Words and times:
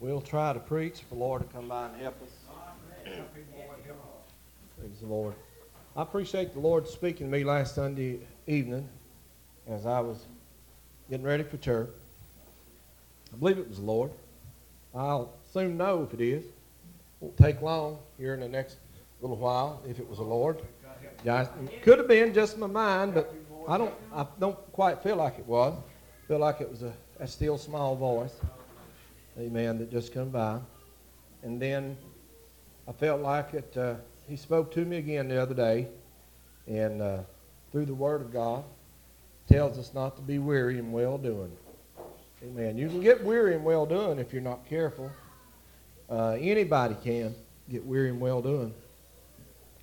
We'll 0.00 0.22
try 0.22 0.54
to 0.54 0.60
preach 0.60 1.00
for 1.00 1.14
the 1.14 1.20
Lord 1.20 1.42
to 1.42 1.48
come 1.54 1.68
by 1.68 1.88
and 1.88 2.00
help 2.00 2.22
us. 2.22 2.30
Praise 4.78 4.98
the 4.98 5.06
Lord. 5.06 5.34
I 5.94 6.00
appreciate 6.00 6.54
the 6.54 6.60
Lord 6.60 6.88
speaking 6.88 7.26
to 7.26 7.30
me 7.30 7.44
last 7.44 7.74
Sunday 7.74 8.20
evening 8.46 8.88
as 9.68 9.84
I 9.84 10.00
was 10.00 10.24
getting 11.10 11.26
ready 11.26 11.42
for 11.42 11.58
church. 11.58 11.90
I 13.30 13.36
believe 13.36 13.58
it 13.58 13.68
was 13.68 13.76
the 13.76 13.84
Lord. 13.84 14.10
I'll 14.94 15.34
soon 15.52 15.76
know 15.76 16.02
if 16.02 16.14
it 16.14 16.22
is. 16.22 16.44
Won't 17.20 17.36
take 17.36 17.60
long 17.60 17.98
here 18.16 18.32
in 18.32 18.40
the 18.40 18.48
next 18.48 18.78
little 19.20 19.36
while 19.36 19.82
if 19.86 19.98
it 19.98 20.08
was 20.08 20.16
the 20.16 20.24
Lord. 20.24 20.62
Yeah, 21.26 21.42
it 21.42 21.82
could 21.82 21.98
have 21.98 22.08
been 22.08 22.32
just 22.32 22.56
my 22.56 22.66
mind, 22.66 23.12
but 23.12 23.34
I 23.68 23.76
don't. 23.76 23.92
I 24.14 24.26
don't 24.38 24.56
quite 24.72 25.02
feel 25.02 25.16
like 25.16 25.38
it 25.38 25.46
was. 25.46 25.74
I 25.76 26.26
feel 26.26 26.38
like 26.38 26.62
it 26.62 26.70
was 26.70 26.82
a, 26.82 26.94
a 27.18 27.26
still 27.26 27.58
small 27.58 27.94
voice. 27.94 28.32
Amen. 29.38 29.78
That 29.78 29.90
just 29.90 30.12
come 30.12 30.30
by, 30.30 30.58
and 31.42 31.60
then 31.60 31.96
I 32.88 32.92
felt 32.92 33.20
like 33.20 33.54
it. 33.54 33.76
Uh, 33.76 33.94
he 34.28 34.36
spoke 34.36 34.72
to 34.74 34.84
me 34.84 34.96
again 34.98 35.28
the 35.28 35.40
other 35.40 35.54
day, 35.54 35.88
and 36.66 37.00
uh, 37.00 37.18
through 37.70 37.86
the 37.86 37.94
Word 37.94 38.20
of 38.20 38.32
God, 38.32 38.64
tells 39.48 39.78
us 39.78 39.94
not 39.94 40.16
to 40.16 40.22
be 40.22 40.38
weary 40.38 40.78
in 40.78 40.92
well 40.92 41.18
doing. 41.18 41.50
Amen. 42.42 42.76
You 42.76 42.88
can 42.88 43.00
get 43.00 43.22
weary 43.22 43.54
in 43.54 43.62
well 43.62 43.86
doing 43.86 44.18
if 44.18 44.32
you're 44.32 44.42
not 44.42 44.68
careful. 44.68 45.10
Uh, 46.08 46.36
anybody 46.40 46.96
can 47.02 47.34
get 47.70 47.84
weary 47.84 48.08
in 48.08 48.18
well 48.18 48.42
doing, 48.42 48.74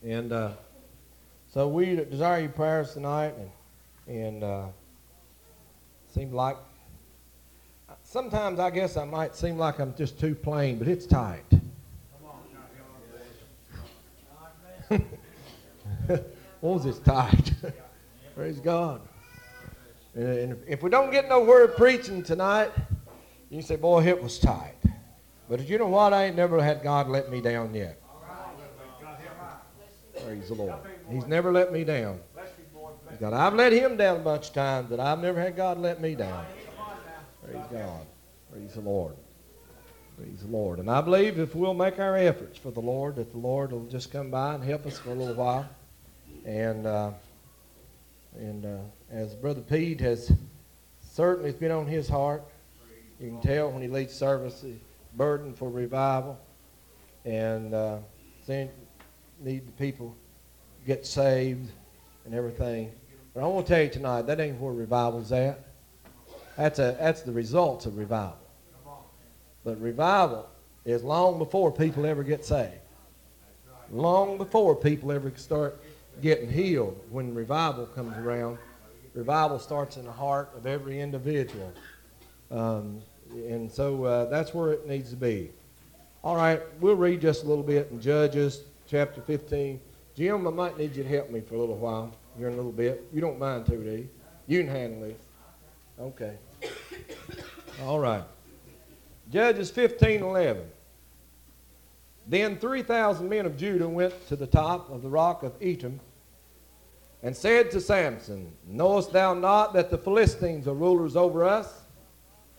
and 0.04 0.34
uh, 0.34 0.52
so 1.54 1.68
we 1.68 1.96
desire 1.96 2.42
your 2.42 2.50
prayers 2.50 2.94
tonight, 2.94 3.34
and 3.38 3.50
and 4.08 4.44
uh, 4.44 4.66
seemed 6.14 6.34
like 6.34 6.58
sometimes 8.08 8.60
I 8.60 8.70
guess 8.70 8.98
I 8.98 9.04
might 9.04 9.36
seem 9.36 9.58
like 9.58 9.80
I'm 9.80 9.94
just 9.96 10.20
too 10.20 10.34
plain, 10.34 10.80
but 10.80 10.88
it's 10.88 11.06
tight. 11.06 11.44
oh, 16.64 16.88
it's 16.88 17.00
tight. 17.00 17.54
Praise 18.36 18.60
God. 18.60 19.02
And 20.16 20.58
if 20.68 20.82
we 20.82 20.90
don't 20.90 21.12
get 21.12 21.28
no 21.28 21.44
word 21.44 21.76
preaching 21.76 22.24
tonight, 22.24 22.72
you 23.50 23.62
say, 23.62 23.76
boy, 23.76 24.06
it 24.06 24.22
was 24.22 24.40
tight. 24.40 24.76
But 25.50 25.68
you 25.68 25.78
know 25.78 25.88
what? 25.88 26.14
I 26.14 26.26
ain't 26.26 26.36
never 26.36 26.64
had 26.64 26.82
God 26.82 27.10
let 27.10 27.30
me 27.30 27.42
down 27.42 27.74
yet. 27.74 28.02
Praise 30.26 30.48
the 30.48 30.56
Lord. 30.56 30.76
He's 31.10 31.28
never 31.28 31.52
let 31.52 31.72
me 31.72 31.84
down. 31.84 32.20
God, 33.20 33.34
I've 33.34 33.54
let 33.54 33.72
him 33.74 33.98
down 33.98 34.18
a 34.18 34.20
bunch 34.20 34.48
of 34.48 34.54
times, 34.54 34.88
but 34.90 35.00
I've 35.00 35.20
never 35.20 35.40
had 35.40 35.56
God 35.56 35.80
let 35.80 36.02
me 36.02 36.16
down. 36.16 36.46
God. 37.72 38.06
Praise 38.52 38.74
the 38.74 38.82
Lord. 38.82 39.14
Praise 40.18 40.42
the 40.42 40.48
Lord. 40.48 40.80
And 40.80 40.90
I 40.90 41.02
believe 41.02 41.38
if 41.38 41.54
we'll 41.54 41.74
make 41.74 42.00
our 42.00 42.16
efforts 42.16 42.58
for 42.58 42.72
the 42.72 42.80
Lord, 42.80 43.18
that 43.18 43.32
the 43.32 43.38
Lord 43.38 43.72
will 43.72 43.86
just 43.86 44.12
come 44.12 44.32
by 44.32 44.56
and 44.56 44.64
help 44.64 44.86
us 44.86 44.98
for 44.98 45.12
a 45.12 45.14
little 45.14 45.36
while. 45.36 45.68
And 46.46 46.86
uh, 46.86 47.12
and 48.38 48.66
uh, 48.66 48.78
as 49.12 49.36
Brother 49.36 49.62
Pete 49.62 50.00
has 50.02 50.32
certainly 51.02 51.52
been 51.52 51.72
on 51.72 51.88
his 51.88 52.08
heart, 52.08 52.44
you 53.20 53.30
can 53.30 53.42
tell 53.42 53.72
when 53.72 53.82
he 53.82 53.88
leads 53.88 54.14
service, 54.14 54.62
the 54.62 54.74
burden 55.16 55.54
for 55.54 55.70
revival, 55.70 56.40
and 57.26 57.74
uh, 57.74 57.98
need 58.48 58.70
the 59.40 59.72
people 59.78 60.16
get 60.86 61.06
saved 61.06 61.70
and 62.26 62.34
everything. 62.34 62.92
But 63.34 63.44
I 63.44 63.48
want 63.48 63.68
to 63.68 63.74
tell 63.74 63.84
you 63.84 63.90
tonight, 63.90 64.24
that 64.24 64.40
ain't 64.40 64.60
where 64.60 64.74
revival's 64.74 65.32
at. 65.32 65.67
That's, 66.58 66.80
a, 66.80 66.98
that's 67.00 67.22
the 67.22 67.32
results 67.32 67.86
of 67.86 67.98
revival. 67.98 68.40
But 69.64 69.80
revival 69.80 70.50
is 70.86 71.04
long 71.04 71.38
before 71.38 71.72
people 71.72 72.06
ever 72.06 72.24
get 72.24 72.44
saved. 72.44 72.74
Long 73.92 74.38
before 74.38 74.76
people 74.76 75.12
ever 75.12 75.32
start 75.36 75.80
getting 76.22 76.52
healed. 76.52 77.00
When 77.10 77.34
revival 77.34 77.86
comes 77.86 78.18
around, 78.18 78.58
revival 79.14 79.60
starts 79.60 79.98
in 79.98 80.06
the 80.06 80.12
heart 80.12 80.50
of 80.56 80.66
every 80.66 81.00
individual. 81.00 81.72
Um, 82.50 83.02
and 83.32 83.72
so 83.72 84.04
uh, 84.06 84.26
that's 84.26 84.54
where 84.54 84.72
it 84.72 84.88
needs 84.88 85.10
to 85.12 85.16
be. 85.16 85.52
All 86.24 86.36
right, 86.36 86.62
we'll 86.82 86.96
read 86.96 87.22
just 87.22 87.44
a 87.44 87.48
little 87.48 87.64
bit 87.64 87.90
in 87.92 88.02
Judges 88.02 88.64
chapter 88.88 89.22
15. 89.22 89.80
Jim, 90.16 90.48
I 90.48 90.52
might 90.52 90.78
need 90.78 90.96
you 90.96 91.04
to 91.04 91.10
help 91.10 91.30
me 91.30 91.42
for 91.42 91.56
a 91.56 91.60
little 91.60 91.78
while 91.78 92.14
here 92.38 92.48
in 92.48 92.54
a 92.54 92.58
little 92.58 92.72
bit. 92.72 93.06
You 93.14 93.22
don't 93.22 93.38
mind 93.38 93.68
too, 93.68 93.84
do 93.84 93.92
you? 93.92 94.10
You 94.48 94.64
can 94.64 94.70
handle 94.70 95.02
this. 95.02 95.18
Okay. 96.00 96.38
All 97.84 98.00
right. 98.00 98.24
Judges 99.30 99.70
15 99.72 100.22
11. 100.24 100.64
Then 102.28 102.58
3,000 102.58 103.30
men 103.30 103.46
of 103.46 103.58
Judah 103.58 103.88
went 103.88 104.28
to 104.28 104.36
the 104.36 104.48
top 104.48 104.90
of 104.90 105.02
the 105.02 105.10
rock 105.10 105.44
of 105.44 105.58
Etam 105.60 106.00
and 107.24 107.36
said 107.36 107.72
to 107.72 107.82
Samson, 107.82 108.52
Knowest 108.66 109.14
thou 109.14 109.34
not 109.34 109.74
that 109.74 109.90
the 109.90 109.98
Philistines 109.98 110.68
are 110.68 110.74
rulers 110.74 111.16
over 111.16 111.46
us? 111.46 111.84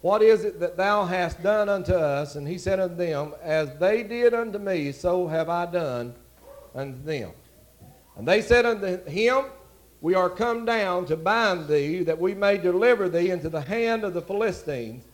What 0.00 0.22
is 0.22 0.44
it 0.44 0.60
that 0.60 0.76
thou 0.76 1.04
hast 1.04 1.42
done 1.42 1.69
unto 1.69 1.92
us? 1.92 2.37
And 2.37 2.47
he 2.47 2.56
said 2.56 2.81
unto 2.81 2.94
them, 2.94 3.34
As 3.42 3.70
they 3.78 4.03
did 4.03 4.32
unto 4.32 4.58
me, 4.58 4.92
so 4.92 5.26
have 5.26 5.48
I 5.48 5.66
done 5.66 6.14
unto 6.75 7.03
them. 7.03 7.32
And 8.16 8.26
they 8.26 8.41
said 8.41 8.64
unto 8.64 9.04
him, 9.04 9.44
We 10.00 10.14
are 10.14 10.31
come 10.31 10.64
down 10.64 11.06
to 11.06 11.16
bind 11.16 11.66
thee, 11.66 12.03
that 12.04 12.19
we 12.19 12.34
may 12.34 12.56
deliver 12.56 13.09
thee 13.09 13.31
into 13.31 13.48
the 13.48 13.60
hand 13.60 14.04
of 14.04 14.14
the 14.14 14.22
Philistines. 14.22 15.04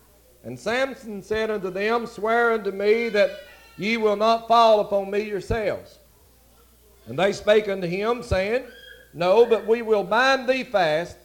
And 0.44 0.58
Samson 0.58 1.22
said 1.22 1.50
unto 1.50 1.70
them, 1.70 2.06
Swear 2.06 2.52
unto 2.52 2.70
me 2.70 3.08
that 3.08 3.30
ye 3.78 3.96
will 3.96 4.16
not 4.16 4.46
fall 4.46 4.80
upon 4.80 5.10
me 5.10 5.20
yourselves. 5.20 5.98
And 7.06 7.18
they 7.18 7.32
spake 7.32 7.68
unto 7.68 7.86
him, 7.86 8.22
saying, 8.22 8.64
No, 9.14 9.46
but 9.46 9.66
we 9.66 9.80
will 9.80 10.04
bind 10.04 10.46
thee 10.46 10.64
fast, 10.64 11.16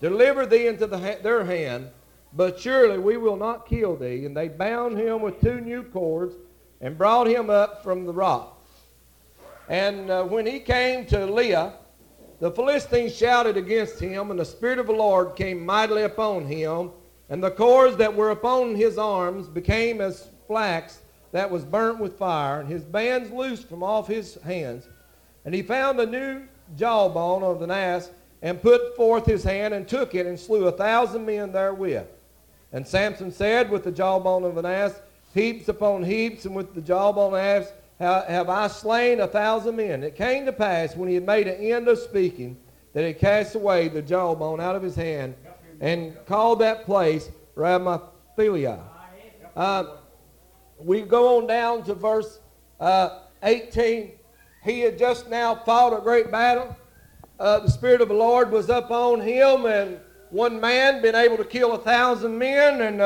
deliver 0.00 0.44
thee 0.44 0.66
into 0.66 0.88
the 0.88 0.98
ha- 0.98 1.22
their 1.22 1.44
hand, 1.44 1.90
but 2.32 2.58
surely 2.58 2.98
we 2.98 3.16
will 3.16 3.36
not 3.36 3.68
kill 3.68 3.96
thee. 3.96 4.24
And 4.24 4.36
they 4.36 4.48
bound 4.48 4.98
him 4.98 5.22
with 5.22 5.40
two 5.40 5.60
new 5.60 5.84
cords 5.84 6.34
and 6.80 6.98
brought 6.98 7.28
him 7.28 7.50
up 7.50 7.84
from 7.84 8.04
the 8.04 8.12
rock. 8.12 8.66
And 9.68 10.10
uh, 10.10 10.24
when 10.24 10.46
he 10.46 10.58
came 10.58 11.06
to 11.06 11.18
Lehi, 11.18 11.72
the 12.38 12.50
Philistines 12.50 13.14
shouted 13.14 13.56
against 13.56 13.98
him, 13.98 14.30
and 14.30 14.38
the 14.38 14.44
Spirit 14.44 14.78
of 14.78 14.86
the 14.86 14.92
Lord 14.92 15.36
came 15.36 15.64
mightily 15.64 16.02
upon 16.02 16.46
him. 16.46 16.90
And 17.28 17.42
the 17.42 17.50
cords 17.50 17.96
that 17.96 18.14
were 18.14 18.30
upon 18.30 18.74
his 18.74 18.98
arms 18.98 19.48
became 19.48 20.00
as 20.00 20.28
flax 20.46 21.00
that 21.32 21.50
was 21.50 21.64
burnt 21.64 21.98
with 21.98 22.18
fire, 22.18 22.60
and 22.60 22.68
his 22.68 22.84
bands 22.84 23.30
loosed 23.30 23.68
from 23.68 23.82
off 23.82 24.06
his 24.06 24.34
hands. 24.42 24.86
And 25.44 25.54
he 25.54 25.62
found 25.62 25.98
a 25.98 26.06
new 26.06 26.42
jawbone 26.76 27.42
of 27.42 27.62
an 27.62 27.70
ass, 27.70 28.10
and 28.42 28.62
put 28.62 28.94
forth 28.96 29.26
his 29.26 29.42
hand, 29.42 29.74
and 29.74 29.88
took 29.88 30.14
it, 30.14 30.26
and 30.26 30.38
slew 30.38 30.66
a 30.66 30.72
thousand 30.72 31.24
men 31.26 31.52
therewith. 31.52 32.06
And 32.72 32.86
Samson 32.86 33.32
said, 33.32 33.70
With 33.70 33.84
the 33.84 33.92
jawbone 33.92 34.44
of 34.44 34.56
an 34.56 34.66
ass, 34.66 35.00
heaps 35.34 35.68
upon 35.68 36.04
heaps, 36.04 36.44
and 36.44 36.54
with 36.54 36.74
the 36.74 36.80
jawbone 36.80 37.28
of 37.28 37.40
an 37.40 37.62
ass 37.62 37.72
have 37.98 38.48
I 38.48 38.68
slain 38.68 39.20
a 39.20 39.26
thousand 39.26 39.76
men. 39.76 40.02
It 40.02 40.16
came 40.16 40.46
to 40.46 40.52
pass, 40.52 40.96
when 40.96 41.08
he 41.08 41.14
had 41.14 41.26
made 41.26 41.48
an 41.48 41.56
end 41.56 41.88
of 41.88 41.98
speaking, 41.98 42.56
that 42.92 43.06
he 43.06 43.12
cast 43.12 43.54
away 43.54 43.88
the 43.88 44.02
jawbone 44.02 44.60
out 44.60 44.76
of 44.76 44.82
his 44.82 44.94
hand, 44.94 45.34
and 45.80 46.16
called 46.26 46.60
that 46.60 46.84
place 46.84 47.30
Ramathlehi. 47.56 48.80
Uh, 49.54 49.84
we 50.78 51.02
go 51.02 51.38
on 51.38 51.46
down 51.46 51.82
to 51.84 51.94
verse 51.94 52.40
uh, 52.80 53.20
18. 53.42 54.12
He 54.64 54.80
had 54.80 54.98
just 54.98 55.28
now 55.28 55.54
fought 55.54 55.96
a 55.96 56.00
great 56.02 56.30
battle. 56.30 56.76
Uh, 57.38 57.60
the 57.60 57.70
Spirit 57.70 58.00
of 58.00 58.08
the 58.08 58.14
Lord 58.14 58.50
was 58.50 58.68
up 58.68 58.90
on 58.90 59.20
him, 59.20 59.66
and 59.66 59.98
one 60.30 60.60
man 60.60 61.00
been 61.02 61.14
able 61.14 61.36
to 61.36 61.44
kill 61.44 61.72
a 61.72 61.78
thousand 61.78 62.36
men, 62.38 62.80
and 62.80 63.00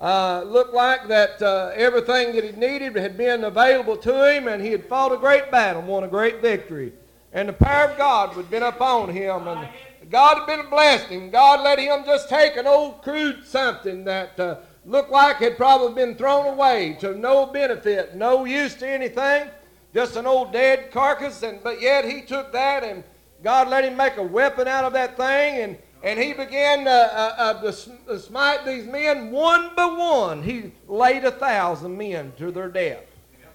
uh, 0.00 0.44
looked 0.46 0.74
like 0.74 1.08
that 1.08 1.42
uh, 1.42 1.72
everything 1.74 2.34
that 2.34 2.44
he 2.44 2.52
needed 2.52 2.94
had 2.94 3.16
been 3.16 3.44
available 3.44 3.96
to 3.96 4.32
him, 4.32 4.46
and 4.46 4.62
he 4.62 4.70
had 4.70 4.86
fought 4.86 5.12
a 5.12 5.16
great 5.16 5.50
battle, 5.50 5.82
won 5.82 6.04
a 6.04 6.08
great 6.08 6.40
victory. 6.40 6.92
And 7.32 7.48
the 7.48 7.52
power 7.52 7.90
of 7.90 7.98
God 7.98 8.30
had 8.34 8.50
been 8.50 8.62
upon 8.62 9.10
him, 9.10 9.48
and 9.48 9.68
God 10.08 10.38
had 10.38 10.46
been 10.46 10.70
blessing 10.70 11.22
him. 11.22 11.30
God 11.30 11.60
let 11.60 11.78
him 11.78 12.04
just 12.06 12.28
take 12.28 12.56
an 12.56 12.66
old 12.66 13.02
crude 13.02 13.44
something 13.44 14.04
that 14.04 14.38
uh, 14.38 14.56
looked 14.86 15.10
like 15.10 15.36
had 15.36 15.56
probably 15.56 15.94
been 15.94 16.14
thrown 16.14 16.46
away 16.46 16.96
to 17.00 17.14
no 17.14 17.46
benefit, 17.46 18.14
no 18.14 18.44
use 18.44 18.74
to 18.76 18.88
anything, 18.88 19.50
just 19.92 20.16
an 20.16 20.26
old 20.26 20.52
dead 20.52 20.90
carcass. 20.90 21.42
And 21.42 21.62
but 21.62 21.82
yet 21.82 22.04
he 22.04 22.22
took 22.22 22.52
that, 22.52 22.84
and 22.84 23.02
God 23.42 23.68
let 23.68 23.84
him 23.84 23.96
make 23.96 24.16
a 24.16 24.22
weapon 24.22 24.68
out 24.68 24.84
of 24.84 24.92
that 24.94 25.16
thing, 25.16 25.60
and 25.60 25.78
and 26.02 26.18
he 26.18 26.32
began 26.32 26.86
uh, 26.86 26.90
uh, 26.90 27.34
uh, 27.38 27.72
to 27.72 28.18
smite 28.18 28.64
these 28.64 28.86
men 28.86 29.30
one 29.30 29.74
by 29.74 29.86
one. 29.86 30.42
He 30.42 30.72
laid 30.86 31.24
a 31.24 31.30
thousand 31.30 31.96
men 31.96 32.32
to 32.38 32.50
their 32.50 32.68
death. 32.68 33.04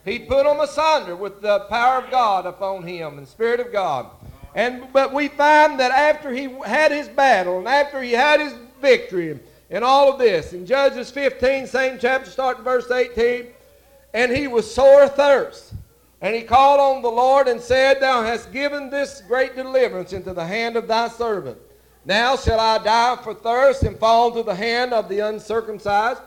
He 0.04 0.20
put 0.20 0.44
them 0.44 0.60
asunder 0.60 1.16
with 1.16 1.42
the 1.42 1.62
power 1.62 2.04
of 2.04 2.12
God 2.12 2.46
upon 2.46 2.84
him 2.84 3.18
and 3.18 3.26
the 3.26 3.32
Spirit 3.32 3.62
of 3.62 3.72
God. 3.72 4.08
And 4.56 4.92
but 4.92 5.14
we 5.14 5.30
find 5.30 5.80
that 5.80 5.92
after 5.92 6.32
he 6.32 6.50
had 6.66 6.92
his 6.92 7.08
battle 7.08 7.60
and 7.60 7.68
after 7.68 8.02
he 8.02 8.12
had 8.12 8.40
his 8.42 8.54
victory, 8.82 9.40
and 9.74 9.84
all 9.84 10.14
of 10.14 10.20
this. 10.20 10.54
In 10.54 10.68
Judges 10.68 11.10
15, 11.10 11.66
same 11.66 11.98
chapter, 12.00 12.30
starting 12.30 12.64
verse 12.64 12.90
18, 12.92 13.48
and 14.14 14.32
he 14.32 14.48
was 14.48 14.72
sore 14.72 15.08
thirst. 15.08 15.74
And 16.22 16.36
he 16.36 16.44
called 16.44 16.80
on 16.80 17.02
the 17.02 17.10
Lord 17.10 17.48
and 17.48 17.60
said, 17.60 18.00
Thou 18.00 18.22
hast 18.22 18.54
given 18.54 18.90
this 18.90 19.22
great 19.28 19.56
deliverance 19.56 20.14
into 20.14 20.32
the 20.32 20.46
hand 20.46 20.78
of 20.78 20.88
thy 20.88 21.08
servant. 21.10 21.58
Now 22.06 22.36
shall 22.36 22.60
I 22.60 22.80
die 22.80 23.16
for 23.24 23.34
thirst 23.34 23.84
and 23.84 23.98
fall 23.98 24.30
into 24.30 24.44
the 24.44 24.56
hand 24.56 24.94
of 24.94 25.08
the 25.08 25.20
uncircumcised? 25.20 26.22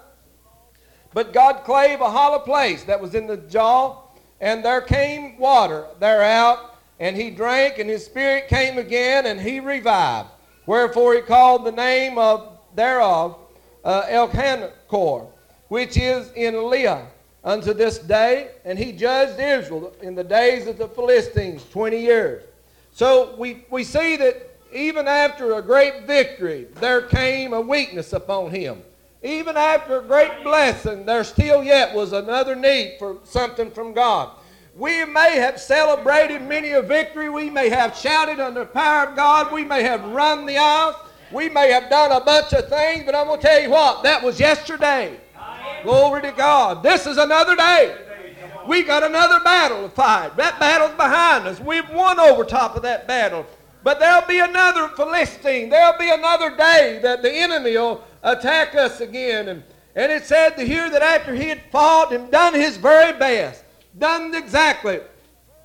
But 1.13 1.33
God 1.33 1.65
clave 1.65 2.01
a 2.01 2.11
hollow 2.11 2.39
place 2.39 2.85
that 2.85 3.01
was 3.01 3.15
in 3.15 3.27
the 3.27 3.37
jaw, 3.37 4.03
and 4.41 4.65
there 4.65 4.81
came 4.81 5.39
water 5.39 5.87
thereout, 6.01 6.71
and 6.99 7.17
he 7.17 7.31
drank, 7.31 7.79
and 7.79 7.89
his 7.89 8.05
spirit 8.05 8.49
came 8.49 8.79
again, 8.79 9.27
and 9.27 9.41
he 9.41 9.61
revived. 9.61 10.29
Wherefore 10.67 11.15
he 11.15 11.21
called 11.21 11.65
the 11.65 11.73
name 11.73 12.19
of 12.19 12.59
thereof 12.75 13.39
uh, 13.85 14.05
Elkanah, 14.09 14.73
which 15.69 15.97
is 15.97 16.33
in 16.33 16.55
Lehi 16.55 17.05
unto 17.45 17.73
this 17.73 17.99
day, 17.99 18.51
and 18.65 18.79
he 18.79 18.93
judged 18.93 19.39
Israel 19.39 19.95
in 20.03 20.15
the 20.15 20.25
days 20.25 20.67
of 20.67 20.79
the 20.79 20.89
Philistines 20.89 21.65
20 21.71 21.99
years. 21.99 22.45
So 22.93 23.37
we, 23.37 23.65
we 23.71 23.85
see 23.85 24.17
that 24.17 24.56
even 24.77 25.09
after 25.09 25.55
a 25.55 25.63
great 25.63 26.07
victory, 26.07 26.67
there 26.75 27.03
came 27.03 27.53
a 27.53 27.61
weakness 27.61 28.13
upon 28.13 28.51
him. 28.51 28.83
Even 29.23 29.57
after 29.57 29.99
a 29.99 30.03
great 30.03 30.45
blessing, 30.45 31.07
there 31.07 31.25
still 31.25 31.65
yet 31.65 31.95
was 31.95 32.13
another 32.13 32.55
need 32.55 32.97
for 32.99 33.17
something 33.25 33.71
from 33.71 33.95
God. 33.95 34.31
We 34.77 35.07
may 35.07 35.37
have 35.37 35.59
celebrated 35.59 36.43
many 36.43 36.73
a 36.73 36.83
victory. 36.83 37.31
We 37.31 37.49
may 37.49 37.71
have 37.71 37.97
shouted 37.97 38.39
under 38.39 38.61
the 38.61 38.67
power 38.67 39.09
of 39.09 39.17
God. 39.17 39.51
We 39.51 39.65
may 39.65 39.83
have 39.83 40.05
run 40.05 40.45
the 40.45 40.59
aisles. 40.59 40.97
We 41.33 41.49
may 41.49 41.73
have 41.73 41.89
done 41.89 42.13
a 42.13 42.21
bunch 42.21 42.53
of 42.53 42.69
things, 42.69 43.05
but 43.05 43.15
I'm 43.15 43.27
going 43.27 43.41
to 43.41 43.47
tell 43.47 43.61
you 43.61 43.71
what, 43.71 44.03
that 44.03 44.23
was 44.23 44.39
yesterday. 44.39 45.19
Glory 45.83 46.21
to 46.23 46.33
God. 46.33 46.83
This 46.83 47.07
is 47.07 47.17
another 47.17 47.57
day. 47.57 47.97
We 48.69 48.83
got 48.83 49.03
another 49.03 49.43
battle 49.43 49.83
to 49.85 49.89
fight. 49.89 50.37
That 50.37 50.61
battle's 50.61 50.95
behind 50.97 51.47
us. 51.47 51.59
We've 51.59 51.89
won 51.91 52.21
over 52.21 52.45
top 52.45 52.77
of 52.77 52.83
that 52.83 53.09
battle. 53.09 53.47
But 53.87 54.01
there'll 54.01 54.27
be 54.27 54.41
another 54.41 54.89
Philistine. 54.89 55.69
There'll 55.69 55.97
be 55.97 56.11
another 56.11 56.51
day 56.57 56.99
that 57.05 57.23
the 57.23 57.33
enemy 57.33 57.77
will 57.77 58.03
attack 58.25 58.75
us 58.75 59.01
again. 59.01 59.47
And, 59.47 59.63
and 59.95 60.11
it 60.11 60.25
said 60.25 60.57
to 60.57 60.67
here 60.67 60.91
that 60.91 61.03
after 61.03 61.33
he 61.33 61.45
had 61.45 61.63
fought 61.71 62.13
and 62.13 62.29
done 62.29 62.53
his 62.53 62.79
very 62.79 63.17
best, 63.17 63.63
done 63.97 64.35
exactly, 64.35 65.03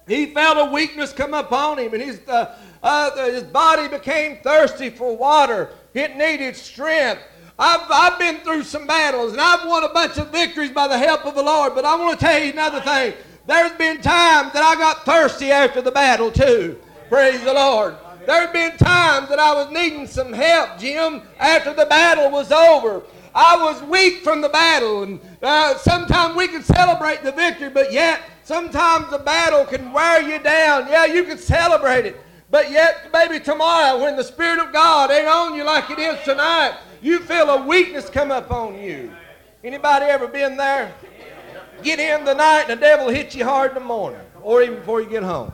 he 0.07 0.27
felt 0.27 0.59
a 0.59 0.71
weakness 0.71 1.13
come 1.13 1.33
upon 1.33 1.79
him, 1.79 1.95
and 1.95 2.03
his, 2.03 2.21
uh, 2.27 2.55
uh, 2.83 3.25
his 3.25 3.41
body 3.41 3.87
became 3.87 4.37
thirsty 4.43 4.91
for 4.91 5.17
water. 5.17 5.71
It 5.95 6.15
needed 6.15 6.55
strength. 6.55 7.23
I've, 7.57 7.87
I've 7.89 8.19
been 8.19 8.37
through 8.41 8.65
some 8.65 8.85
battles, 8.85 9.31
and 9.31 9.41
I've 9.41 9.67
won 9.67 9.83
a 9.83 9.89
bunch 9.89 10.19
of 10.19 10.27
victories 10.27 10.69
by 10.69 10.87
the 10.87 10.97
help 10.99 11.25
of 11.25 11.33
the 11.33 11.41
Lord, 11.41 11.73
but 11.73 11.85
I 11.85 11.95
want 11.95 12.19
to 12.19 12.23
tell 12.23 12.39
you 12.39 12.51
another 12.51 12.81
thing. 12.81 13.15
There's 13.47 13.75
been 13.79 13.99
times 13.99 14.53
that 14.53 14.61
I 14.61 14.75
got 14.75 15.05
thirsty 15.05 15.49
after 15.49 15.81
the 15.81 15.91
battle, 15.91 16.31
too. 16.31 16.79
Praise 17.09 17.43
the 17.43 17.55
Lord. 17.55 17.95
There 18.25 18.41
have 18.41 18.53
been 18.53 18.77
times 18.77 19.29
that 19.29 19.39
I 19.39 19.53
was 19.53 19.71
needing 19.71 20.05
some 20.05 20.31
help, 20.31 20.77
Jim, 20.77 21.21
after 21.39 21.73
the 21.73 21.85
battle 21.85 22.29
was 22.29 22.51
over. 22.51 23.01
I 23.33 23.57
was 23.57 23.81
weak 23.83 24.23
from 24.23 24.41
the 24.41 24.49
battle, 24.49 25.03
and 25.03 25.19
uh, 25.41 25.77
sometimes 25.77 26.35
we 26.35 26.47
can 26.47 26.63
celebrate 26.63 27.23
the 27.23 27.31
victory, 27.31 27.69
but 27.69 27.91
yet 27.91 28.21
sometimes 28.43 29.09
the 29.09 29.19
battle 29.19 29.65
can 29.65 29.93
wear 29.93 30.21
you 30.21 30.37
down. 30.39 30.87
Yeah, 30.87 31.05
you 31.05 31.23
can 31.23 31.37
celebrate 31.37 32.05
it, 32.05 32.17
but 32.49 32.69
yet 32.69 33.09
maybe 33.13 33.39
tomorrow, 33.39 34.01
when 34.01 34.17
the 34.17 34.23
Spirit 34.23 34.59
of 34.59 34.73
God 34.73 35.09
ain't 35.11 35.27
on 35.27 35.55
you 35.55 35.63
like 35.63 35.89
it 35.89 35.97
is 35.97 36.21
tonight, 36.25 36.77
you 37.01 37.19
feel 37.19 37.49
a 37.49 37.65
weakness 37.65 38.09
come 38.09 38.31
up 38.31 38.51
on 38.51 38.77
you. 38.77 39.11
Anybody 39.63 40.05
ever 40.05 40.27
been 40.27 40.57
there? 40.57 40.93
Get 41.81 41.99
in 41.99 42.25
the 42.25 42.35
night 42.35 42.65
and 42.69 42.71
the 42.71 42.75
devil 42.75 43.09
hit 43.09 43.33
you 43.33 43.45
hard 43.45 43.71
in 43.71 43.75
the 43.75 43.79
morning, 43.81 44.21
or 44.43 44.61
even 44.61 44.75
before 44.75 45.01
you 45.01 45.09
get 45.09 45.23
home. 45.23 45.53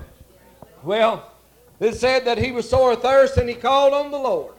Well, 0.83 1.31
it 1.79 1.95
said 1.95 2.25
that 2.25 2.37
he 2.37 2.51
was 2.51 2.69
sore 2.69 2.95
thirst 2.95 3.37
and 3.37 3.47
he 3.47 3.55
called 3.55 3.93
on 3.93 4.11
the 4.11 4.17
Lord. 4.17 4.55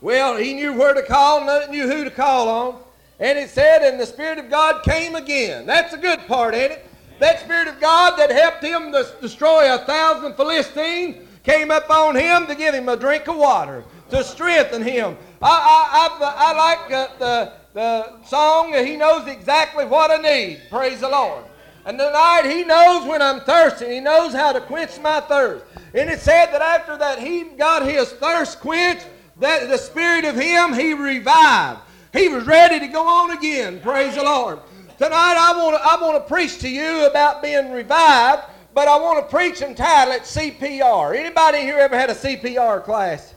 Well, 0.00 0.36
he 0.36 0.54
knew 0.54 0.74
where 0.74 0.94
to 0.94 1.02
call, 1.02 1.40
knew 1.68 1.88
who 1.88 2.04
to 2.04 2.10
call 2.10 2.48
on. 2.48 2.82
And 3.20 3.38
it 3.38 3.48
said, 3.48 3.82
and 3.82 3.98
the 3.98 4.06
Spirit 4.06 4.38
of 4.38 4.50
God 4.50 4.82
came 4.82 5.14
again. 5.14 5.66
That's 5.66 5.94
a 5.94 5.98
good 5.98 6.20
part, 6.26 6.54
ain't 6.54 6.72
it? 6.72 6.86
That 7.20 7.40
Spirit 7.40 7.68
of 7.68 7.80
God 7.80 8.18
that 8.18 8.30
helped 8.30 8.62
him 8.62 8.92
to 8.92 9.06
destroy 9.20 9.72
a 9.72 9.78
thousand 9.78 10.34
Philistines 10.34 11.26
came 11.44 11.70
up 11.70 11.88
on 11.90 12.16
him 12.16 12.46
to 12.46 12.54
give 12.54 12.74
him 12.74 12.88
a 12.88 12.96
drink 12.96 13.28
of 13.28 13.36
water, 13.36 13.84
to 14.10 14.24
strengthen 14.24 14.82
him. 14.82 15.16
I, 15.40 16.08
I, 16.10 16.24
I, 16.24 16.34
I 16.36 16.56
like 16.56 16.88
the, 16.88 17.10
the, 17.18 17.52
the 17.74 18.24
song, 18.24 18.72
He 18.72 18.96
knows 18.96 19.26
exactly 19.28 19.84
what 19.84 20.10
I 20.10 20.16
need. 20.16 20.62
Praise 20.70 21.00
the 21.00 21.08
Lord. 21.08 21.44
And 21.86 21.98
tonight 21.98 22.42
He 22.44 22.64
knows 22.64 23.06
when 23.06 23.20
I'm 23.20 23.40
thirsty. 23.40 23.94
He 23.94 24.00
knows 24.00 24.32
how 24.32 24.52
to 24.52 24.60
quench 24.60 24.98
my 25.00 25.20
thirst. 25.20 25.64
And 25.94 26.10
it 26.10 26.20
said 26.20 26.46
that 26.46 26.60
after 26.60 26.96
that 26.98 27.20
he 27.20 27.44
got 27.44 27.86
his 27.86 28.10
thirst 28.14 28.58
quenched, 28.58 29.06
that 29.38 29.68
the 29.68 29.78
spirit 29.78 30.24
of 30.24 30.34
him 30.34 30.72
he 30.72 30.92
revived. 30.92 31.80
He 32.12 32.28
was 32.28 32.46
ready 32.46 32.80
to 32.80 32.88
go 32.88 33.06
on 33.06 33.30
again. 33.30 33.80
Praise 33.80 34.16
the 34.16 34.24
Lord. 34.24 34.58
Tonight 34.98 35.36
I 35.38 35.56
want 35.56 35.76
to 35.76 35.82
I 35.82 36.00
want 36.00 36.24
to 36.24 36.28
preach 36.28 36.58
to 36.60 36.68
you 36.68 37.06
about 37.06 37.42
being 37.42 37.70
revived, 37.70 38.42
but 38.74 38.88
I 38.88 38.98
want 38.98 39.24
to 39.24 39.30
preach 39.30 39.62
and 39.62 39.76
title 39.76 40.14
it 40.14 40.22
CPR. 40.22 41.16
Anybody 41.16 41.58
here 41.58 41.78
ever 41.78 41.96
had 41.96 42.10
a 42.10 42.14
CPR 42.14 42.82
class? 42.82 43.34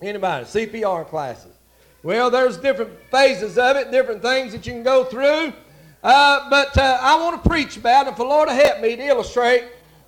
Anybody? 0.00 0.44
CPR 0.44 1.06
classes. 1.06 1.52
Well, 2.04 2.30
there's 2.30 2.56
different 2.58 2.92
phases 3.10 3.58
of 3.58 3.76
it, 3.76 3.90
different 3.90 4.22
things 4.22 4.52
that 4.52 4.66
you 4.66 4.72
can 4.72 4.84
go 4.84 5.04
through. 5.04 5.52
Uh, 6.02 6.48
but 6.48 6.76
uh, 6.78 6.98
I 7.00 7.16
want 7.20 7.42
to 7.42 7.48
preach 7.48 7.76
about, 7.76 8.06
it. 8.06 8.10
if 8.10 8.16
the 8.16 8.24
Lord 8.24 8.48
will 8.48 8.56
help 8.56 8.80
me 8.80 8.96
to 8.96 9.02
illustrate 9.02 9.64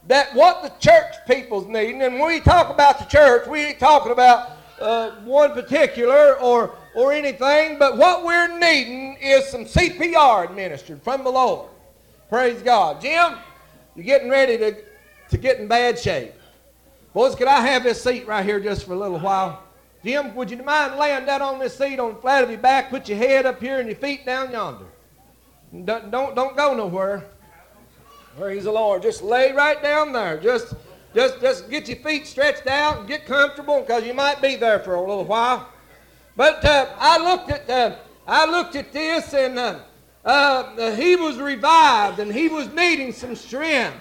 that 0.07 0.35
what 0.35 0.63
the 0.63 0.71
church 0.79 1.15
people's 1.27 1.67
needing, 1.67 2.03
and 2.03 2.19
when 2.19 2.29
we 2.29 2.41
talk 2.41 2.71
about 2.73 2.99
the 2.99 3.05
church, 3.07 3.47
we 3.49 3.61
ain't 3.61 3.79
talking 3.79 4.13
about 4.13 4.51
uh, 4.81 5.11
one 5.23 5.53
particular 5.53 6.39
or 6.39 6.75
or 6.95 7.13
anything, 7.13 7.79
but 7.79 7.97
what 7.97 8.25
we're 8.25 8.59
needing 8.59 9.17
is 9.21 9.47
some 9.47 9.65
CPR 9.65 10.49
administered 10.49 11.03
from 11.03 11.23
the 11.25 11.31
Lord. 11.31 11.69
Praise 12.29 12.63
God. 12.63 13.01
Jim, 13.01 13.37
you're 13.95 14.05
getting 14.05 14.29
ready 14.29 14.57
to, 14.59 14.77
to 15.31 15.39
get 15.39 15.61
in 15.61 15.69
bad 15.69 15.99
shape. 15.99 16.33
Boys, 17.13 17.35
could 17.35 17.49
I 17.49 17.61
have 17.61 17.83
this 17.83 18.03
seat 18.03 18.27
right 18.27 18.45
here 18.45 18.61
just 18.61 18.87
for 18.87 18.95
a 18.95 18.99
little 18.99 19.19
while? 19.19 19.63
Jim, 20.05 20.35
would 20.35 20.51
you 20.51 20.57
mind 20.63 20.97
laying 20.97 21.27
down 21.27 21.43
on 21.43 21.59
this 21.59 21.77
seat 21.77 21.99
on 21.99 22.15
the 22.15 22.21
flat 22.21 22.43
of 22.43 22.51
your 22.51 22.59
back, 22.59 22.91
put 22.91 23.09
your 23.09 23.19
head 23.19 23.47
up 23.47 23.61
here 23.61 23.79
and 23.79 23.89
your 23.89 23.97
feet 23.97 24.25
down 24.25 24.51
yonder? 24.51 24.87
Don't, 25.73 26.11
don't, 26.11 26.35
don't 26.35 26.57
go 26.57 26.75
nowhere. 26.75 27.27
Praise 28.37 28.65
the 28.65 28.73
Lord. 28.73 29.03
Just 29.03 29.23
lay 29.23 29.53
right 29.53 29.81
down 29.81 30.13
there. 30.13 30.37
Just, 30.39 30.75
just, 31.15 31.41
just 31.41 31.71
get 31.71 31.89
your 31.89 31.99
feet 31.99 32.27
stretched 32.27 32.67
out 32.67 32.99
and 32.99 33.09
get 33.09 33.25
comfortable 33.25 33.81
because 33.81 34.05
you 34.05 34.15
might 34.15 34.43
be 34.43 34.57
there 34.57 34.81
for 34.81 34.95
a 34.95 35.01
little 35.01 35.25
while. 35.25 35.69
But 36.37 36.65
uh, 36.65 36.87
I 36.99 37.19
looked 37.19 37.51
at, 37.51 37.71
uh, 37.71 37.97
I 38.27 38.51
looked 38.51 38.75
at 38.75 38.93
this 38.93 39.33
and 39.35 39.59
uh, 39.59 39.81
uh 40.25 40.95
he 40.97 41.17
was 41.17 41.39
revived 41.39 42.19
and 42.19 42.33
he 42.33 42.49
was 42.49 42.69
needing 42.73 43.13
some 43.13 43.37
strength. 43.37 43.97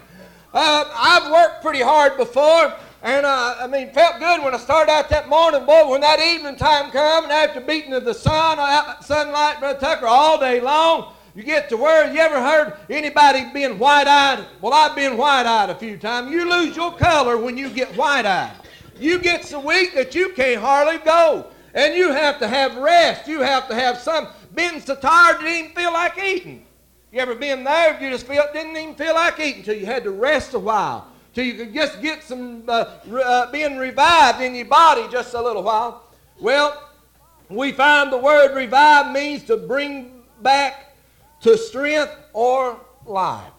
Uh, 0.53 0.85
I've 0.91 1.31
worked 1.31 1.61
pretty 1.61 1.81
hard 1.81 2.17
before. 2.17 2.73
And 3.01 3.25
uh, 3.25 3.55
I 3.61 3.67
mean, 3.67 3.91
felt 3.91 4.19
good 4.19 4.43
when 4.43 4.53
I 4.53 4.57
started 4.57 4.91
out 4.91 5.09
that 5.09 5.29
morning, 5.29 5.65
boy. 5.65 5.87
When 5.87 6.01
that 6.01 6.19
evening 6.19 6.57
time 6.57 6.91
come, 6.91 7.23
and 7.25 7.31
after 7.31 7.61
beating 7.61 7.93
of 7.93 8.03
the 8.03 8.13
sun, 8.13 8.57
sunlight, 9.01 9.59
brother 9.59 9.79
Tucker, 9.79 10.05
all 10.05 10.37
day 10.37 10.59
long, 10.59 11.13
you 11.35 11.43
get 11.43 11.69
to 11.69 11.77
where 11.77 12.11
you 12.11 12.19
ever 12.19 12.41
heard 12.41 12.77
anybody 12.89 13.45
being 13.53 13.77
white-eyed? 13.77 14.45
Well, 14.61 14.73
I've 14.73 14.95
been 14.95 15.17
white-eyed 15.17 15.69
a 15.69 15.75
few 15.75 15.97
times. 15.97 16.31
You 16.31 16.49
lose 16.49 16.75
your 16.75 16.95
color 16.95 17.37
when 17.37 17.57
you 17.57 17.69
get 17.69 17.95
white-eyed. 17.95 18.55
You 18.97 19.19
get 19.19 19.45
so 19.45 19.59
weak 19.59 19.93
that 19.95 20.13
you 20.15 20.33
can't 20.33 20.59
hardly 20.61 20.97
go. 20.99 21.47
And 21.73 21.93
you 21.93 22.11
have 22.11 22.39
to 22.39 22.47
have 22.47 22.75
rest. 22.77 23.27
You 23.27 23.41
have 23.41 23.67
to 23.69 23.75
have 23.75 23.97
some. 23.97 24.27
Been 24.53 24.81
so 24.81 24.95
tired 24.95 25.39
you 25.41 25.47
didn't 25.47 25.63
even 25.65 25.75
feel 25.75 25.93
like 25.93 26.17
eating. 26.17 26.65
You 27.11 27.19
ever 27.19 27.35
been 27.35 27.63
there? 27.63 28.01
You 28.01 28.09
just 28.09 28.27
feel, 28.27 28.43
didn't 28.51 28.75
even 28.75 28.95
feel 28.95 29.13
like 29.13 29.39
eating 29.39 29.59
until 29.59 29.75
you 29.75 29.85
had 29.85 30.03
to 30.03 30.11
rest 30.11 30.53
a 30.53 30.59
while. 30.59 31.07
Till 31.33 31.45
you 31.45 31.53
could 31.53 31.73
just 31.73 32.01
get 32.01 32.23
some 32.23 32.63
uh, 32.67 32.85
uh, 33.13 33.51
being 33.51 33.77
revived 33.77 34.41
in 34.41 34.55
your 34.55 34.65
body 34.65 35.07
just 35.11 35.33
a 35.35 35.41
little 35.41 35.63
while. 35.63 36.03
Well, 36.39 36.89
we 37.49 37.71
find 37.71 38.11
the 38.11 38.17
word 38.17 38.55
revive 38.55 39.11
means 39.13 39.43
to 39.45 39.57
bring 39.57 40.23
back 40.41 40.88
to 41.41 41.57
strength 41.57 42.15
or 42.33 42.79
life. 43.05 43.51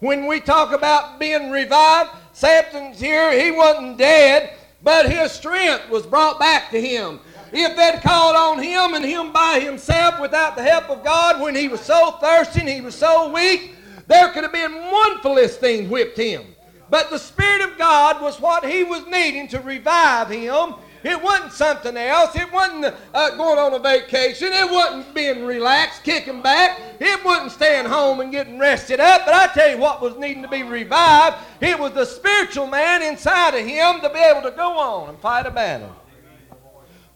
When 0.00 0.26
we 0.26 0.40
talk 0.40 0.72
about 0.72 1.18
being 1.18 1.50
revived, 1.50 2.10
Samson's 2.32 3.00
here, 3.00 3.38
he 3.38 3.50
wasn't 3.50 3.98
dead, 3.98 4.52
but 4.82 5.10
his 5.10 5.32
strength 5.32 5.88
was 5.88 6.06
brought 6.06 6.38
back 6.38 6.70
to 6.70 6.80
him. 6.80 7.20
If 7.52 7.76
they'd 7.76 8.02
called 8.02 8.36
on 8.36 8.62
him 8.62 8.94
and 8.94 9.04
him 9.04 9.32
by 9.32 9.60
himself 9.60 10.20
without 10.20 10.56
the 10.56 10.62
help 10.62 10.90
of 10.90 11.04
God 11.04 11.40
when 11.40 11.54
he 11.54 11.68
was 11.68 11.80
so 11.80 12.12
thirsty 12.20 12.60
and 12.60 12.68
he 12.68 12.80
was 12.80 12.94
so 12.94 13.32
weak, 13.32 13.74
there 14.06 14.28
could 14.28 14.42
have 14.42 14.52
been 14.52 14.74
one 14.90 15.20
Philistine 15.20 15.88
whipped 15.88 16.18
him. 16.18 16.44
But 16.90 17.10
the 17.10 17.18
Spirit 17.18 17.62
of 17.62 17.78
God 17.78 18.20
was 18.22 18.40
what 18.40 18.64
he 18.64 18.84
was 18.84 19.06
needing 19.06 19.48
to 19.48 19.60
revive 19.60 20.28
him 20.28 20.74
It 21.06 21.22
wasn't 21.22 21.52
something 21.52 21.96
else. 21.96 22.34
It 22.34 22.52
wasn't 22.52 22.92
uh, 23.14 23.36
going 23.36 23.60
on 23.60 23.72
a 23.74 23.78
vacation. 23.78 24.48
It 24.50 24.68
wasn't 24.68 25.14
being 25.14 25.44
relaxed, 25.44 26.02
kicking 26.02 26.42
back. 26.42 26.80
It 26.98 27.24
wasn't 27.24 27.52
staying 27.52 27.86
home 27.86 28.18
and 28.18 28.32
getting 28.32 28.58
rested 28.58 28.98
up. 28.98 29.22
But 29.24 29.34
I 29.34 29.46
tell 29.54 29.70
you 29.70 29.78
what 29.78 30.02
was 30.02 30.16
needing 30.16 30.42
to 30.42 30.48
be 30.48 30.64
revived. 30.64 31.36
It 31.60 31.78
was 31.78 31.92
the 31.92 32.04
spiritual 32.04 32.66
man 32.66 33.04
inside 33.04 33.54
of 33.54 33.64
him 33.64 34.00
to 34.00 34.10
be 34.12 34.18
able 34.18 34.42
to 34.42 34.50
go 34.50 34.76
on 34.76 35.10
and 35.10 35.18
fight 35.20 35.46
a 35.46 35.50
battle. 35.52 35.94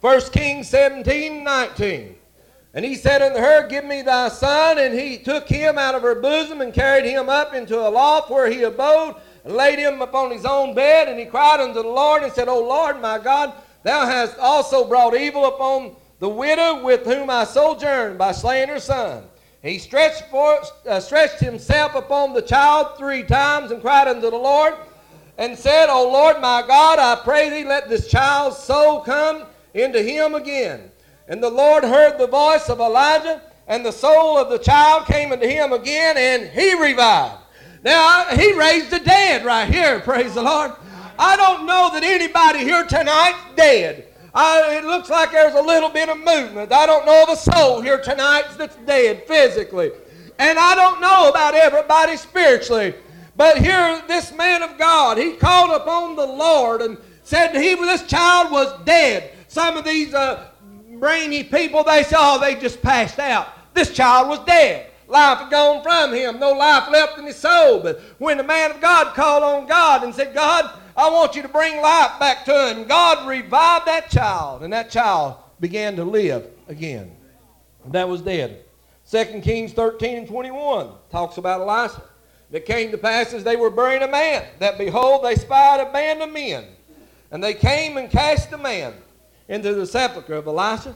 1 0.02 0.20
Kings 0.30 0.68
17, 0.68 1.42
19. 1.42 2.14
And 2.72 2.84
he 2.84 2.94
said 2.94 3.22
unto 3.22 3.40
her, 3.40 3.66
Give 3.66 3.84
me 3.84 4.02
thy 4.02 4.28
son. 4.28 4.78
And 4.78 4.96
he 4.96 5.18
took 5.18 5.48
him 5.48 5.78
out 5.78 5.96
of 5.96 6.02
her 6.02 6.14
bosom 6.14 6.60
and 6.60 6.72
carried 6.72 7.06
him 7.06 7.28
up 7.28 7.54
into 7.54 7.76
a 7.76 7.90
loft 7.90 8.30
where 8.30 8.48
he 8.48 8.62
abode 8.62 9.16
and 9.44 9.54
laid 9.54 9.80
him 9.80 10.00
upon 10.00 10.30
his 10.30 10.44
own 10.44 10.76
bed. 10.76 11.08
And 11.08 11.18
he 11.18 11.26
cried 11.26 11.58
unto 11.58 11.82
the 11.82 11.88
Lord 11.88 12.22
and 12.22 12.32
said, 12.32 12.46
O 12.46 12.60
Lord 12.60 13.00
my 13.00 13.18
God, 13.18 13.52
thou 13.82 14.06
hast 14.06 14.38
also 14.38 14.86
brought 14.86 15.16
evil 15.16 15.46
upon 15.46 15.96
the 16.18 16.28
widow 16.28 16.84
with 16.84 17.04
whom 17.04 17.30
I 17.30 17.44
sojourned 17.44 18.18
by 18.18 18.32
slaying 18.32 18.68
her 18.68 18.80
son. 18.80 19.24
He 19.62 19.78
stretched, 19.78 20.24
uh, 20.32 21.00
stretched 21.00 21.40
himself 21.40 21.94
upon 21.94 22.32
the 22.32 22.42
child 22.42 22.96
three 22.96 23.22
times 23.22 23.70
and 23.70 23.80
cried 23.80 24.08
unto 24.08 24.30
the 24.30 24.36
Lord 24.36 24.74
and 25.38 25.58
said, 25.58 25.88
O 25.88 26.10
Lord 26.10 26.40
my 26.40 26.62
God, 26.66 26.98
I 26.98 27.22
pray 27.22 27.48
thee, 27.48 27.64
let 27.64 27.88
this 27.88 28.08
child's 28.08 28.58
soul 28.58 29.00
come 29.00 29.44
into 29.74 30.02
him 30.02 30.34
again. 30.34 30.90
And 31.28 31.42
the 31.42 31.50
Lord 31.50 31.84
heard 31.84 32.18
the 32.18 32.26
voice 32.26 32.68
of 32.68 32.80
Elijah, 32.80 33.40
and 33.68 33.86
the 33.86 33.92
soul 33.92 34.36
of 34.36 34.50
the 34.50 34.58
child 34.58 35.06
came 35.06 35.32
into 35.32 35.46
him 35.46 35.72
again, 35.72 36.16
and 36.18 36.50
he 36.50 36.74
revived. 36.74 37.36
Now, 37.82 38.24
he 38.36 38.52
raised 38.52 38.90
the 38.90 38.98
dead 38.98 39.44
right 39.44 39.72
here, 39.72 40.00
praise 40.00 40.34
the 40.34 40.42
Lord. 40.42 40.72
I 41.20 41.36
don't 41.36 41.66
know 41.66 41.90
that 41.92 42.02
anybody 42.02 42.60
here 42.60 42.82
tonight's 42.82 43.54
dead. 43.54 44.06
I, 44.32 44.76
it 44.78 44.84
looks 44.84 45.10
like 45.10 45.32
there's 45.32 45.52
a 45.52 45.60
little 45.60 45.90
bit 45.90 46.08
of 46.08 46.16
movement. 46.16 46.72
I 46.72 46.86
don't 46.86 47.04
know 47.04 47.24
of 47.24 47.28
a 47.28 47.36
soul 47.36 47.82
here 47.82 48.00
tonight 48.00 48.44
that's 48.56 48.76
dead 48.86 49.26
physically. 49.26 49.90
And 50.38 50.58
I 50.58 50.74
don't 50.74 50.98
know 50.98 51.28
about 51.28 51.54
everybody 51.54 52.16
spiritually. 52.16 52.94
But 53.36 53.58
here, 53.58 54.02
this 54.08 54.32
man 54.32 54.62
of 54.62 54.78
God, 54.78 55.18
he 55.18 55.32
called 55.32 55.78
upon 55.78 56.16
the 56.16 56.26
Lord 56.26 56.80
and 56.80 56.96
said 57.22 57.54
he, 57.54 57.74
this 57.74 58.06
child 58.06 58.50
was 58.50 58.82
dead. 58.86 59.32
Some 59.48 59.76
of 59.76 59.84
these 59.84 60.14
uh, 60.14 60.48
brainy 60.98 61.44
people, 61.44 61.84
they 61.84 62.02
say, 62.02 62.16
oh, 62.18 62.40
they 62.40 62.54
just 62.54 62.80
passed 62.80 63.18
out. 63.18 63.74
This 63.74 63.92
child 63.92 64.28
was 64.28 64.38
dead. 64.46 64.89
Life 65.10 65.38
had 65.38 65.50
gone 65.50 65.82
from 65.82 66.14
him. 66.14 66.38
No 66.38 66.52
life 66.52 66.88
left 66.88 67.18
in 67.18 67.26
his 67.26 67.36
soul. 67.36 67.80
But 67.80 68.00
when 68.18 68.36
the 68.36 68.44
man 68.44 68.70
of 68.70 68.80
God 68.80 69.12
called 69.14 69.42
on 69.42 69.66
God 69.66 70.04
and 70.04 70.14
said, 70.14 70.32
God, 70.32 70.70
I 70.96 71.10
want 71.10 71.34
you 71.34 71.42
to 71.42 71.48
bring 71.48 71.82
life 71.82 72.18
back 72.20 72.44
to 72.44 72.70
him, 72.70 72.86
God 72.86 73.26
revived 73.26 73.86
that 73.86 74.08
child, 74.08 74.62
and 74.62 74.72
that 74.72 74.90
child 74.90 75.36
began 75.58 75.96
to 75.96 76.04
live 76.04 76.46
again. 76.68 77.10
That 77.86 78.08
was 78.08 78.22
dead. 78.22 78.64
2 79.10 79.40
Kings 79.40 79.72
13 79.72 80.18
and 80.18 80.28
21 80.28 80.90
talks 81.10 81.38
about 81.38 81.60
Elisha. 81.60 82.02
It 82.52 82.64
came 82.64 82.92
to 82.92 82.98
pass 82.98 83.32
as 83.32 83.42
they 83.42 83.56
were 83.56 83.70
burying 83.70 84.02
a 84.02 84.08
man, 84.08 84.44
that 84.60 84.78
behold, 84.78 85.24
they 85.24 85.34
spied 85.34 85.80
a 85.80 85.92
band 85.92 86.22
of 86.22 86.32
men. 86.32 86.66
And 87.32 87.42
they 87.42 87.54
came 87.54 87.96
and 87.96 88.10
cast 88.10 88.50
the 88.50 88.58
man 88.58 88.94
into 89.48 89.74
the 89.74 89.86
sepulchre 89.86 90.34
of 90.34 90.46
Elisha. 90.46 90.94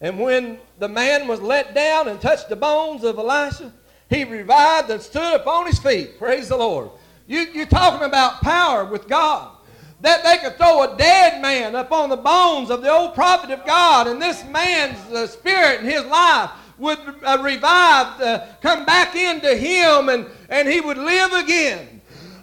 And 0.00 0.20
when 0.20 0.58
the 0.78 0.88
man 0.88 1.26
was 1.26 1.40
let 1.40 1.74
down 1.74 2.08
and 2.08 2.20
touched 2.20 2.48
the 2.48 2.56
bones 2.56 3.02
of 3.02 3.18
Elisha, 3.18 3.72
he 4.10 4.24
revived 4.24 4.90
and 4.90 5.00
stood 5.00 5.34
upon 5.34 5.66
his 5.66 5.78
feet. 5.78 6.18
Praise 6.18 6.48
the 6.48 6.56
Lord. 6.56 6.90
You, 7.26 7.46
you're 7.52 7.66
talking 7.66 8.06
about 8.06 8.40
power 8.42 8.84
with 8.84 9.08
God. 9.08 9.56
That 10.02 10.22
they 10.22 10.36
could 10.38 10.58
throw 10.58 10.82
a 10.82 10.96
dead 10.96 11.40
man 11.40 11.74
upon 11.74 12.10
the 12.10 12.16
bones 12.16 12.70
of 12.70 12.82
the 12.82 12.92
old 12.92 13.14
prophet 13.14 13.50
of 13.50 13.64
God, 13.64 14.06
and 14.06 14.20
this 14.20 14.44
man's 14.44 14.98
uh, 15.10 15.26
spirit 15.26 15.80
and 15.80 15.88
his 15.88 16.04
life 16.04 16.50
would 16.78 16.98
uh, 17.24 17.38
revive, 17.40 18.20
uh, 18.20 18.44
come 18.60 18.84
back 18.84 19.16
into 19.16 19.56
him, 19.56 20.10
and, 20.10 20.26
and 20.50 20.68
he 20.68 20.82
would 20.82 20.98
live 20.98 21.32
again. 21.32 21.95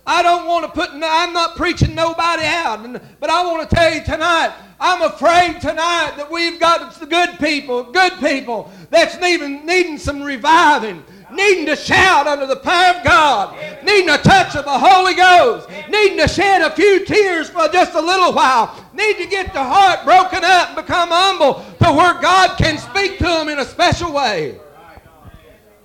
I 0.05 0.21
don't 0.21 0.47
want 0.47 0.65
to 0.65 0.71
put, 0.71 0.89
I'm 0.91 1.31
not 1.31 1.55
preaching 1.55 1.95
nobody 1.95 2.43
out, 2.43 2.83
but 3.21 3.29
I 3.29 3.43
want 3.45 3.69
to 3.69 3.75
tell 3.75 3.93
you 3.93 4.03
tonight, 4.03 4.53
I'm 4.77 5.01
afraid 5.01 5.61
tonight 5.61 6.15
that 6.17 6.29
we've 6.29 6.59
got 6.59 6.99
good 7.09 7.39
people, 7.39 7.83
good 7.83 8.13
people 8.19 8.69
that's 8.89 9.17
needing, 9.21 9.65
needing 9.65 9.97
some 9.97 10.21
reviving, 10.21 11.05
needing 11.31 11.65
to 11.67 11.77
shout 11.77 12.27
under 12.27 12.45
the 12.45 12.57
power 12.57 12.97
of 12.97 13.03
God, 13.05 13.57
needing 13.85 14.09
a 14.09 14.17
touch 14.17 14.57
of 14.57 14.65
the 14.65 14.77
Holy 14.77 15.15
Ghost, 15.15 15.69
needing 15.89 16.17
to 16.17 16.27
shed 16.27 16.61
a 16.61 16.71
few 16.71 17.05
tears 17.05 17.49
for 17.49 17.69
just 17.69 17.93
a 17.93 18.01
little 18.01 18.33
while, 18.33 18.75
need 18.93 19.17
to 19.19 19.25
get 19.27 19.53
the 19.53 19.63
heart 19.63 20.03
broken 20.03 20.43
up 20.43 20.69
and 20.69 20.75
become 20.75 21.09
humble 21.11 21.63
to 21.79 21.93
where 21.93 22.19
God 22.21 22.57
can 22.57 22.77
speak 22.77 23.19
to 23.19 23.23
them 23.23 23.47
in 23.47 23.59
a 23.59 23.65
special 23.65 24.11
way. 24.11 24.59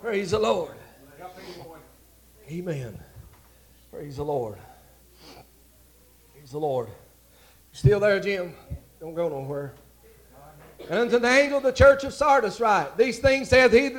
Praise 0.01 0.33
the 0.33 0.41
Lord. 0.41 0.75
Amen. 2.51 2.99
Praise 3.91 4.17
the 4.17 4.25
Lord. 4.25 4.59
Praise 6.35 6.51
the 6.51 6.59
Lord. 6.59 6.89
Still 7.73 8.01
there, 8.01 8.21
Jim? 8.21 8.55
Don't 9.01 9.15
go 9.15 9.29
nowhere. 9.29 9.75
And 10.91 11.01
unto 11.01 11.19
the 11.19 11.29
angel 11.29 11.59
of 11.59 11.65
the 11.65 11.73
church 11.73 12.05
of 12.05 12.13
Sardis 12.13 12.61
write, 12.61 12.99
These 12.99 13.19
things 13.19 13.49
saith 13.49 13.73
he 13.73 13.91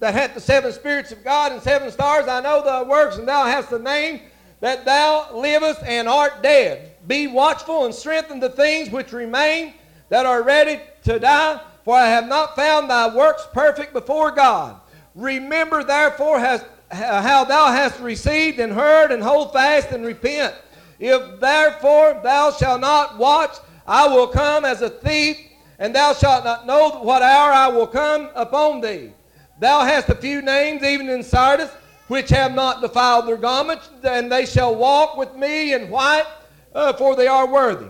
that, 0.00 0.14
hath 0.14 0.34
the 0.34 0.40
seven 0.40 0.72
spirits 0.72 1.12
of 1.12 1.24
God 1.24 1.52
and 1.52 1.62
seven 1.62 1.90
stars. 1.90 2.28
I 2.28 2.40
know 2.40 2.62
thy 2.62 2.82
works, 2.82 3.16
and 3.16 3.26
thou 3.26 3.44
hast 3.44 3.70
the 3.70 3.78
name 3.78 4.20
that 4.60 4.84
thou 4.84 5.34
livest 5.34 5.82
and 5.82 6.08
art 6.08 6.42
dead. 6.42 6.96
Be 7.06 7.26
watchful 7.26 7.86
and 7.86 7.94
strengthen 7.94 8.40
the 8.40 8.50
things 8.50 8.90
which 8.90 9.12
remain 9.12 9.74
that 10.10 10.26
are 10.26 10.42
ready 10.42 10.80
to 11.04 11.18
die, 11.18 11.60
for 11.84 11.96
I 11.96 12.06
have 12.06 12.28
not 12.28 12.54
found 12.54 12.90
thy 12.90 13.14
works 13.14 13.46
perfect 13.52 13.92
before 13.92 14.30
God. 14.30 14.80
Remember 15.14 15.82
therefore 15.82 16.38
has, 16.38 16.64
how 16.90 17.44
thou 17.44 17.66
hast 17.70 18.00
received 18.00 18.58
and 18.58 18.72
heard, 18.72 19.12
and 19.12 19.22
hold 19.22 19.52
fast 19.52 19.90
and 19.90 20.04
repent. 20.04 20.54
If 20.98 21.40
therefore 21.40 22.20
thou 22.22 22.50
shalt 22.52 22.80
not 22.80 23.18
watch, 23.18 23.56
I 23.86 24.06
will 24.08 24.26
come 24.26 24.64
as 24.64 24.82
a 24.82 24.90
thief, 24.90 25.38
and 25.78 25.94
thou 25.94 26.12
shalt 26.12 26.44
not 26.44 26.66
know 26.66 26.90
what 27.00 27.22
hour 27.22 27.52
I 27.52 27.68
will 27.68 27.86
come 27.86 28.30
upon 28.34 28.80
thee. 28.80 29.12
Thou 29.60 29.80
hast 29.84 30.08
a 30.08 30.14
few 30.14 30.42
names, 30.42 30.82
even 30.82 31.08
in 31.08 31.22
Sardis, 31.22 31.70
which 32.08 32.30
have 32.30 32.54
not 32.54 32.80
defiled 32.80 33.26
their 33.26 33.36
garments, 33.36 33.90
and 34.02 34.30
they 34.30 34.46
shall 34.46 34.74
walk 34.74 35.16
with 35.16 35.34
me 35.34 35.74
in 35.74 35.90
white, 35.90 36.26
uh, 36.74 36.92
for 36.94 37.14
they 37.16 37.26
are 37.26 37.46
worthy. 37.46 37.88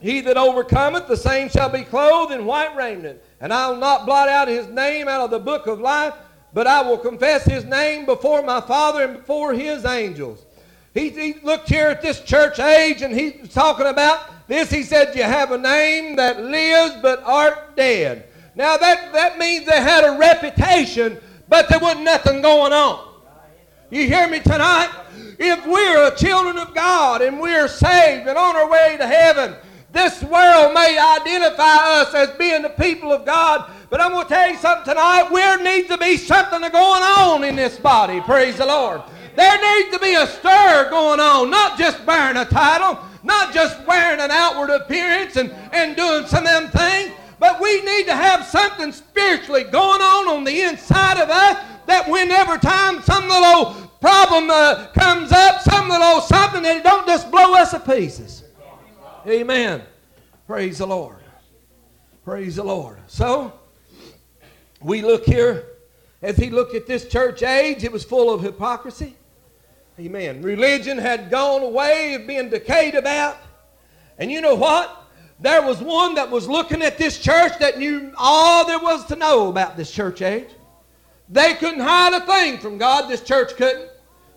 He 0.00 0.20
that 0.22 0.36
overcometh, 0.36 1.06
the 1.06 1.16
same 1.16 1.48
shall 1.48 1.68
be 1.68 1.82
clothed 1.82 2.32
in 2.32 2.44
white 2.44 2.74
raiment. 2.74 3.20
And 3.40 3.52
I 3.52 3.68
will 3.68 3.76
not 3.76 4.04
blot 4.04 4.28
out 4.28 4.48
his 4.48 4.66
name 4.66 5.06
out 5.06 5.20
of 5.20 5.30
the 5.30 5.38
book 5.38 5.66
of 5.66 5.80
life, 5.80 6.14
but 6.54 6.66
I 6.66 6.82
will 6.82 6.98
confess 6.98 7.44
his 7.44 7.64
name 7.64 8.06
before 8.06 8.42
my 8.42 8.60
Father 8.60 9.04
and 9.04 9.16
before 9.18 9.54
his 9.54 9.84
angels. 9.84 10.44
He, 10.94 11.08
he 11.08 11.34
looked 11.42 11.68
here 11.68 11.86
at 11.86 12.02
this 12.02 12.20
church 12.20 12.58
age, 12.58 13.02
and 13.02 13.14
he's 13.14 13.52
talking 13.52 13.86
about 13.86 14.48
this, 14.48 14.70
he 14.70 14.82
said, 14.82 15.16
You 15.16 15.22
have 15.22 15.50
a 15.52 15.58
name 15.58 16.16
that 16.16 16.42
lives 16.42 16.96
but 17.00 17.22
art 17.24 17.76
dead. 17.76 18.26
Now, 18.54 18.76
that, 18.76 19.12
that 19.14 19.38
means 19.38 19.64
they 19.64 19.80
had 19.80 20.04
a 20.04 20.18
reputation, 20.18 21.18
but 21.48 21.68
there 21.70 21.78
wasn't 21.78 22.04
nothing 22.04 22.42
going 22.42 22.72
on. 22.72 23.08
You 23.88 24.06
hear 24.06 24.28
me 24.28 24.40
tonight? 24.40 24.90
If 25.38 25.66
we're 25.66 26.14
children 26.16 26.58
of 26.58 26.74
God 26.74 27.22
and 27.22 27.40
we're 27.40 27.68
saved 27.68 28.28
and 28.28 28.36
on 28.36 28.56
our 28.56 28.70
way 28.70 28.96
to 28.98 29.06
heaven, 29.06 29.54
this 29.92 30.22
world 30.22 30.72
may 30.72 30.98
identify 30.98 32.00
us 32.00 32.14
as 32.14 32.30
being 32.38 32.62
the 32.62 32.70
people 32.70 33.12
of 33.12 33.26
God, 33.26 33.70
but 33.90 34.00
I'm 34.00 34.12
going 34.12 34.26
to 34.26 34.28
tell 34.28 34.50
you 34.50 34.56
something 34.56 34.94
tonight. 34.94 35.28
There 35.30 35.62
needs 35.62 35.88
to 35.88 35.98
be 35.98 36.16
something 36.16 36.60
going 36.60 37.02
on 37.02 37.44
in 37.44 37.56
this 37.56 37.78
body. 37.78 38.20
Praise 38.22 38.56
the 38.56 38.66
Lord. 38.66 39.02
There 39.36 39.60
needs 39.60 39.94
to 39.94 39.98
be 39.98 40.14
a 40.14 40.26
stir 40.26 40.88
going 40.90 41.20
on, 41.20 41.50
not 41.50 41.78
just 41.78 42.04
bearing 42.06 42.38
a 42.38 42.46
title, 42.46 42.98
not 43.22 43.52
just 43.52 43.86
wearing 43.86 44.20
an 44.20 44.30
outward 44.30 44.70
appearance 44.70 45.36
and, 45.36 45.50
and 45.72 45.94
doing 45.94 46.26
some 46.26 46.46
of 46.46 46.50
them 46.50 46.70
things, 46.70 47.12
but 47.38 47.60
we 47.60 47.82
need 47.82 48.04
to 48.06 48.14
have 48.14 48.46
something 48.46 48.92
spiritually 48.92 49.64
going 49.64 50.00
on 50.00 50.28
on 50.28 50.44
the 50.44 50.62
inside 50.62 51.20
of 51.20 51.28
us 51.28 51.62
that 51.86 52.08
whenever 52.08 52.56
time 52.56 53.02
some 53.02 53.28
little 53.28 53.74
problem 54.00 54.48
uh, 54.50 54.86
comes 54.94 55.32
up, 55.32 55.60
some 55.60 55.88
little 55.88 56.20
something, 56.20 56.62
that 56.62 56.78
it 56.78 56.82
don't 56.82 57.06
just 57.06 57.30
blow 57.30 57.54
us 57.54 57.72
to 57.72 57.80
pieces. 57.80 58.41
Amen. 59.26 59.82
Praise 60.46 60.78
the 60.78 60.86
Lord. 60.86 61.16
Praise 62.24 62.56
the 62.56 62.64
Lord. 62.64 62.98
So, 63.06 63.52
we 64.80 65.02
look 65.02 65.24
here, 65.24 65.66
as 66.22 66.36
he 66.36 66.50
looked 66.50 66.74
at 66.74 66.86
this 66.86 67.08
church 67.08 67.42
age, 67.42 67.84
it 67.84 67.92
was 67.92 68.04
full 68.04 68.32
of 68.32 68.42
hypocrisy. 68.42 69.14
Amen. 69.98 70.42
Religion 70.42 70.98
had 70.98 71.30
gone 71.30 71.62
away, 71.62 72.14
of 72.14 72.26
being 72.26 72.48
decayed 72.48 72.94
about. 72.94 73.36
And 74.18 74.30
you 74.30 74.40
know 74.40 74.56
what? 74.56 75.04
There 75.38 75.62
was 75.62 75.80
one 75.80 76.14
that 76.16 76.30
was 76.30 76.48
looking 76.48 76.82
at 76.82 76.98
this 76.98 77.18
church 77.18 77.58
that 77.58 77.78
knew 77.78 78.12
all 78.16 78.66
there 78.66 78.78
was 78.78 79.04
to 79.06 79.16
know 79.16 79.48
about 79.48 79.76
this 79.76 79.90
church 79.90 80.22
age. 80.22 80.48
They 81.28 81.54
couldn't 81.54 81.80
hide 81.80 82.12
a 82.12 82.26
thing 82.26 82.58
from 82.58 82.78
God, 82.78 83.08
this 83.08 83.22
church 83.22 83.54
couldn't. 83.56 83.88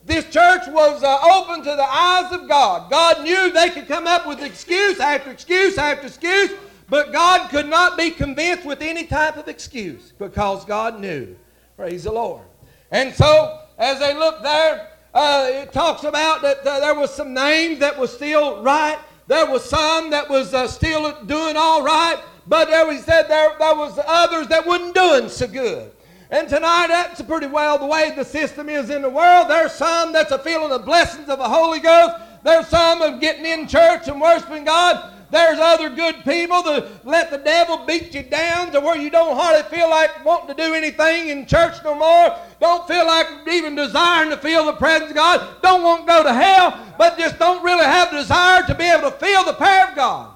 This 0.05 0.25
church 0.25 0.61
was 0.67 1.03
uh, 1.03 1.17
open 1.33 1.63
to 1.63 1.75
the 1.75 1.83
eyes 1.83 2.31
of 2.31 2.47
God. 2.47 2.91
God 2.91 3.23
knew 3.23 3.51
they 3.51 3.71
could 3.71 3.87
come 3.87 4.05
up 4.05 4.27
with 4.27 4.41
excuse 4.43 4.99
after 4.99 5.31
excuse 5.31 5.79
after 5.79 6.05
excuse, 6.05 6.51
but 6.89 7.11
God 7.11 7.49
could 7.49 7.67
not 7.67 7.97
be 7.97 8.11
convinced 8.11 8.65
with 8.65 8.83
any 8.83 9.05
type 9.07 9.35
of 9.35 9.47
excuse 9.47 10.13
because 10.19 10.63
God 10.63 10.99
knew. 10.99 11.35
Praise 11.75 12.03
the 12.03 12.11
Lord. 12.11 12.43
And 12.91 13.15
so, 13.15 13.61
as 13.79 13.99
they 13.99 14.13
look 14.13 14.43
there, 14.43 14.91
uh, 15.15 15.49
it 15.49 15.73
talks 15.73 16.03
about 16.03 16.43
that 16.43 16.59
uh, 16.59 16.79
there 16.79 16.93
was 16.93 17.11
some 17.11 17.33
names 17.33 17.79
that 17.79 17.97
was 17.97 18.13
still 18.13 18.61
right. 18.61 18.99
There 19.25 19.49
was 19.49 19.67
some 19.67 20.11
that 20.11 20.29
was 20.29 20.53
uh, 20.53 20.67
still 20.67 21.23
doing 21.25 21.57
all 21.57 21.83
right. 21.83 22.21
But 22.45 22.67
there 22.67 22.87
we 22.87 22.99
said 22.99 23.23
there, 23.23 23.55
there 23.57 23.75
was 23.75 23.99
others 24.05 24.47
that 24.49 24.67
wasn't 24.67 24.93
doing 24.93 25.29
so 25.29 25.47
good. 25.47 25.94
And 26.31 26.49
tonight, 26.49 26.87
that's 26.87 27.21
pretty 27.21 27.47
well 27.47 27.77
the 27.77 27.85
way 27.85 28.11
the 28.15 28.25
system 28.25 28.67
is 28.67 28.89
in 28.89 29.01
the 29.01 29.09
world. 29.09 29.47
There's 29.49 29.73
some 29.73 30.11
that's 30.11 30.31
a 30.31 30.39
feeling 30.39 30.69
the 30.69 30.79
blessings 30.79 31.29
of 31.29 31.37
the 31.37 31.47
Holy 31.47 31.79
Ghost. 31.79 32.15
There's 32.43 32.67
some 32.67 33.01
of 33.01 33.19
getting 33.19 33.45
in 33.45 33.67
church 33.67 34.07
and 34.07 34.19
worshiping 34.19 34.65
God. 34.65 35.13
There's 35.31 35.59
other 35.59 35.89
good 35.89 36.23
people 36.23 36.63
that 36.63 37.05
let 37.05 37.29
the 37.29 37.37
devil 37.37 37.85
beat 37.85 38.13
you 38.13 38.23
down 38.23 38.71
to 38.71 38.79
where 38.79 38.97
you 38.97 39.09
don't 39.09 39.35
hardly 39.35 39.63
feel 39.75 39.89
like 39.89 40.23
wanting 40.23 40.55
to 40.55 40.63
do 40.63 40.73
anything 40.73 41.29
in 41.29 41.45
church 41.45 41.75
no 41.83 41.95
more. 41.95 42.37
Don't 42.59 42.87
feel 42.87 43.05
like 43.05 43.27
even 43.47 43.75
desiring 43.75 44.29
to 44.29 44.37
feel 44.37 44.65
the 44.65 44.73
presence 44.73 45.11
of 45.11 45.15
God. 45.15 45.61
Don't 45.61 45.83
want 45.83 46.01
to 46.01 46.07
go 46.07 46.23
to 46.23 46.33
hell, 46.33 46.79
but 46.97 47.17
just 47.17 47.37
don't 47.39 47.63
really 47.63 47.83
have 47.83 48.11
the 48.11 48.17
desire 48.17 48.63
to 48.67 48.75
be 48.75 48.85
able 48.85 49.11
to 49.11 49.17
feel 49.17 49.43
the 49.43 49.53
power 49.53 49.89
of 49.89 49.95
God. 49.95 50.31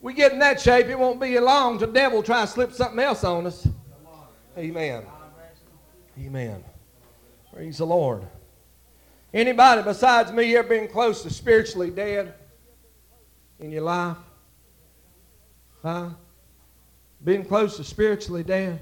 We 0.00 0.12
get 0.12 0.32
in 0.32 0.38
that 0.40 0.60
shape, 0.60 0.86
it 0.86 0.98
won't 0.98 1.18
be 1.18 1.38
long 1.40 1.78
till 1.78 1.88
the 1.88 1.94
devil 1.94 2.22
try 2.22 2.42
to 2.42 2.46
slip 2.46 2.72
something 2.72 3.00
else 3.00 3.24
on 3.24 3.46
us. 3.46 3.66
Amen. 4.56 5.02
Amen. 6.18 6.64
Praise 7.52 7.78
the 7.78 7.86
Lord. 7.86 8.24
Anybody 9.32 9.82
besides 9.82 10.32
me 10.32 10.56
ever 10.56 10.68
been 10.68 10.86
close 10.86 11.22
to 11.22 11.30
spiritually 11.30 11.90
dead 11.90 12.34
in 13.58 13.72
your 13.72 13.82
life? 13.82 14.16
Huh? 15.82 16.10
Been 17.24 17.44
close 17.44 17.76
to 17.78 17.84
spiritually 17.84 18.44
dead? 18.44 18.78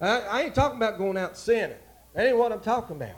I, 0.00 0.20
I 0.20 0.42
ain't 0.42 0.54
talking 0.54 0.76
about 0.76 0.98
going 0.98 1.16
out 1.16 1.36
sinning. 1.36 1.76
That 2.14 2.26
ain't 2.26 2.36
what 2.36 2.52
I'm 2.52 2.60
talking 2.60 2.96
about. 2.96 3.16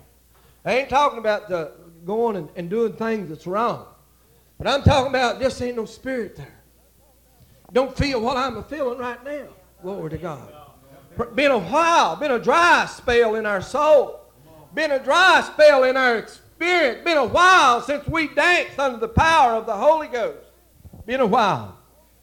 I 0.65 0.79
ain't 0.79 0.89
talking 0.89 1.19
about 1.19 1.51
the 1.51 1.73
going 2.07 2.37
and, 2.37 2.49
and 2.57 2.71
doing 2.71 2.95
things 2.95 3.29
that's 3.29 3.47
wrong. 3.47 3.87
But 4.57 4.69
I'm 4.69 4.83
talking 4.83 5.11
about 5.11 5.39
just 5.39 5.61
ain't 5.61 5.77
no 5.77 5.85
spirit 5.85 6.37
there. 6.37 6.61
Don't 7.73 7.97
feel 7.97 8.21
what 8.21 8.39
I'm 8.39 8.63
feeling 8.65 8.99
right 8.99 9.23
now. 9.23 9.49
Glory 9.83 10.11
to 10.11 10.19
God. 10.19 10.60
Been 11.27 11.51
a 11.51 11.59
while, 11.59 12.17
been 12.17 12.31
a 12.31 12.39
dry 12.39 12.87
spell 12.87 13.35
in 13.35 13.47
our 13.47 13.61
soul. 13.61 14.21
Been 14.75 14.93
a 14.93 14.99
dry 15.03 15.43
spell 15.43 15.85
in 15.85 15.97
our 15.97 16.17
experience. 16.17 17.05
Been 17.05 17.17
a 17.17 17.27
while 17.27 17.81
since 17.83 18.07
we 18.07 18.29
danced 18.29 18.79
under 18.79 18.99
the 18.99 19.09
power 19.09 19.53
of 19.53 19.67
the 19.67 19.77
Holy 19.77 20.09
Ghost. 20.09 20.39
Been 21.07 21.21
a 21.21 21.27
while. 21.27 21.79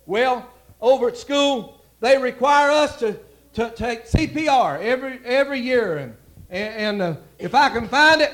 Well, 0.06 0.50
over 0.80 1.10
at 1.10 1.18
school, 1.18 1.82
they 2.00 2.18
require 2.18 2.72
us 2.72 2.98
to, 3.00 3.20
to 3.54 3.72
take 3.72 4.06
CPR 4.06 4.82
every, 4.82 5.20
every 5.25 5.60
year. 5.60 5.98
And, 5.98 6.16
and, 6.50 6.75
and 6.75 7.01
uh, 7.01 7.16
if 7.38 7.54
I 7.54 7.70
can 7.70 7.88
find 7.88 8.22
it, 8.22 8.32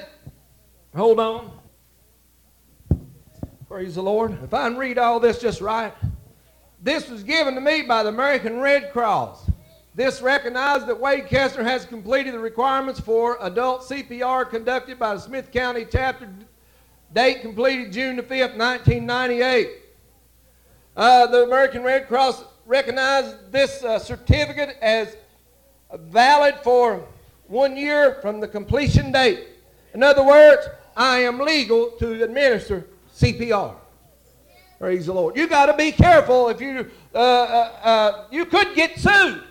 hold 0.95 1.19
on. 1.19 1.59
Praise 3.67 3.95
the 3.95 4.03
Lord. 4.03 4.37
If 4.43 4.53
I 4.53 4.69
can 4.69 4.77
read 4.77 4.99
all 4.99 5.19
this 5.19 5.39
just 5.39 5.59
right. 5.61 5.93
This 6.81 7.09
was 7.09 7.23
given 7.23 7.55
to 7.55 7.61
me 7.61 7.81
by 7.81 8.03
the 8.03 8.09
American 8.09 8.59
Red 8.59 8.91
Cross. 8.91 9.49
This 9.95 10.23
recognized 10.23 10.87
that 10.87 10.99
Wade 10.99 11.25
Kestner 11.25 11.63
has 11.63 11.85
completed 11.85 12.33
the 12.33 12.39
requirements 12.39 12.99
for 12.99 13.37
adult 13.41 13.83
CPR 13.83 14.49
conducted 14.49 14.97
by 14.97 15.13
the 15.13 15.19
Smith 15.21 15.51
County 15.51 15.85
chapter. 15.89 16.27
Date 17.13 17.41
completed 17.41 17.93
June 17.93 18.15
the 18.15 18.23
5th, 18.23 18.57
1998. 18.57 19.69
Uh, 20.97 21.27
the 21.27 21.43
American 21.43 21.83
Red 21.83 22.07
Cross 22.07 22.43
recognized 22.65 23.51
this 23.51 23.83
uh, 23.83 23.99
certificate 23.99 24.77
as 24.81 25.15
valid 25.93 26.55
for 26.63 27.05
one 27.47 27.77
year 27.77 28.17
from 28.19 28.39
the 28.39 28.47
completion 28.47 29.11
date. 29.11 29.45
In 29.93 30.01
other 30.01 30.23
words, 30.23 30.67
I 30.97 31.19
am 31.19 31.37
legal 31.37 31.91
to 31.99 32.23
administer 32.23 32.87
CPR. 33.15 33.75
Praise 34.79 35.05
the 35.05 35.13
Lord. 35.13 35.37
You 35.37 35.47
got 35.47 35.67
to 35.67 35.77
be 35.77 35.91
careful 35.91 36.49
if 36.49 36.59
you 36.59 36.89
uh, 37.13 37.17
uh, 37.17 37.71
uh, 37.83 38.25
you 38.31 38.45
could 38.45 38.73
get 38.73 38.97
sued 38.97 39.43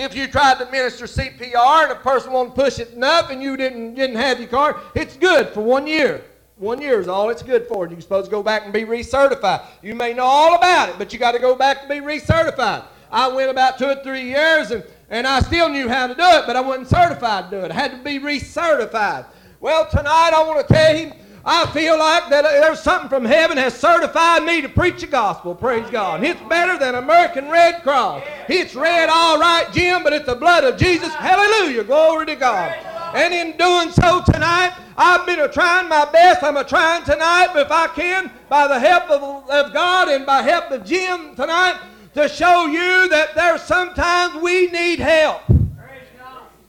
if 0.00 0.14
you 0.14 0.28
tried 0.28 0.58
to 0.58 0.70
minister 0.70 1.06
CPR 1.06 1.84
and 1.84 1.92
a 1.92 1.96
person 1.96 2.32
won't 2.32 2.54
push 2.54 2.78
it 2.78 2.92
enough 2.92 3.30
and 3.30 3.42
you 3.42 3.56
didn't, 3.56 3.94
didn't 3.94 4.16
have 4.16 4.38
your 4.38 4.48
card, 4.48 4.76
it's 4.94 5.16
good 5.16 5.48
for 5.48 5.60
one 5.60 5.86
year. 5.86 6.22
One 6.56 6.80
year 6.80 7.00
is 7.00 7.08
all 7.08 7.30
it's 7.30 7.42
good 7.42 7.66
for. 7.66 7.84
And 7.84 7.92
You're 7.92 8.00
supposed 8.00 8.26
to 8.26 8.30
go 8.30 8.42
back 8.42 8.64
and 8.64 8.72
be 8.72 8.82
recertified. 8.82 9.64
You 9.82 9.94
may 9.94 10.12
know 10.12 10.24
all 10.24 10.54
about 10.54 10.88
it, 10.88 10.96
but 10.98 11.12
you 11.12 11.18
got 11.18 11.32
to 11.32 11.38
go 11.38 11.54
back 11.54 11.78
and 11.80 11.88
be 11.88 11.96
recertified. 11.96 12.84
I 13.10 13.28
went 13.28 13.50
about 13.50 13.78
two 13.78 13.86
or 13.86 14.02
three 14.02 14.24
years 14.24 14.70
and, 14.70 14.84
and 15.10 15.26
I 15.26 15.40
still 15.40 15.68
knew 15.68 15.88
how 15.88 16.06
to 16.06 16.14
do 16.14 16.22
it, 16.22 16.44
but 16.46 16.56
I 16.56 16.60
wasn't 16.60 16.88
certified 16.88 17.50
to 17.50 17.58
do 17.58 17.64
it. 17.64 17.70
I 17.70 17.74
had 17.74 17.92
to 17.92 17.98
be 17.98 18.18
recertified. 18.18 19.26
Well, 19.60 19.88
tonight 19.88 20.32
I 20.34 20.42
want 20.46 20.66
to 20.66 20.72
tell 20.72 20.96
you 20.96 21.12
I 21.44 21.66
feel 21.66 21.98
like 21.98 22.28
that 22.30 22.42
there's 22.42 22.80
something 22.80 23.08
from 23.08 23.24
heaven 23.24 23.56
has 23.56 23.78
certified 23.78 24.44
me 24.44 24.60
to 24.60 24.68
preach 24.68 25.00
the 25.00 25.06
gospel. 25.06 25.54
Praise 25.54 25.88
God. 25.90 26.22
It's 26.22 26.40
better 26.42 26.78
than 26.78 26.94
American 26.96 27.48
Red 27.48 27.82
Cross. 27.82 28.24
It's 28.48 28.74
red, 28.74 29.08
all 29.08 29.38
right, 29.38 29.66
Jim, 29.72 30.02
but 30.02 30.12
it's 30.12 30.26
the 30.26 30.34
blood 30.34 30.64
of 30.64 30.78
Jesus. 30.78 31.14
Hallelujah. 31.14 31.84
Glory 31.84 32.26
to 32.26 32.36
God. 32.36 32.76
And 33.14 33.32
in 33.32 33.56
doing 33.56 33.90
so 33.90 34.22
tonight, 34.30 34.74
I've 34.96 35.24
been 35.24 35.40
a 35.40 35.48
trying 35.48 35.88
my 35.88 36.04
best. 36.10 36.42
I'm 36.42 36.56
a 36.56 36.64
trying 36.64 37.04
tonight, 37.04 37.52
if 37.54 37.70
I 37.70 37.86
can, 37.88 38.30
by 38.48 38.66
the 38.66 38.78
help 38.78 39.04
of, 39.04 39.48
of 39.48 39.72
God 39.72 40.08
and 40.08 40.26
by 40.26 40.42
help 40.42 40.70
of 40.70 40.84
Jim 40.84 41.34
tonight, 41.34 41.80
to 42.14 42.28
show 42.28 42.66
you 42.66 43.08
that 43.08 43.34
there's 43.34 43.62
sometimes 43.62 44.34
we 44.42 44.66
need 44.66 44.98
help. 44.98 45.42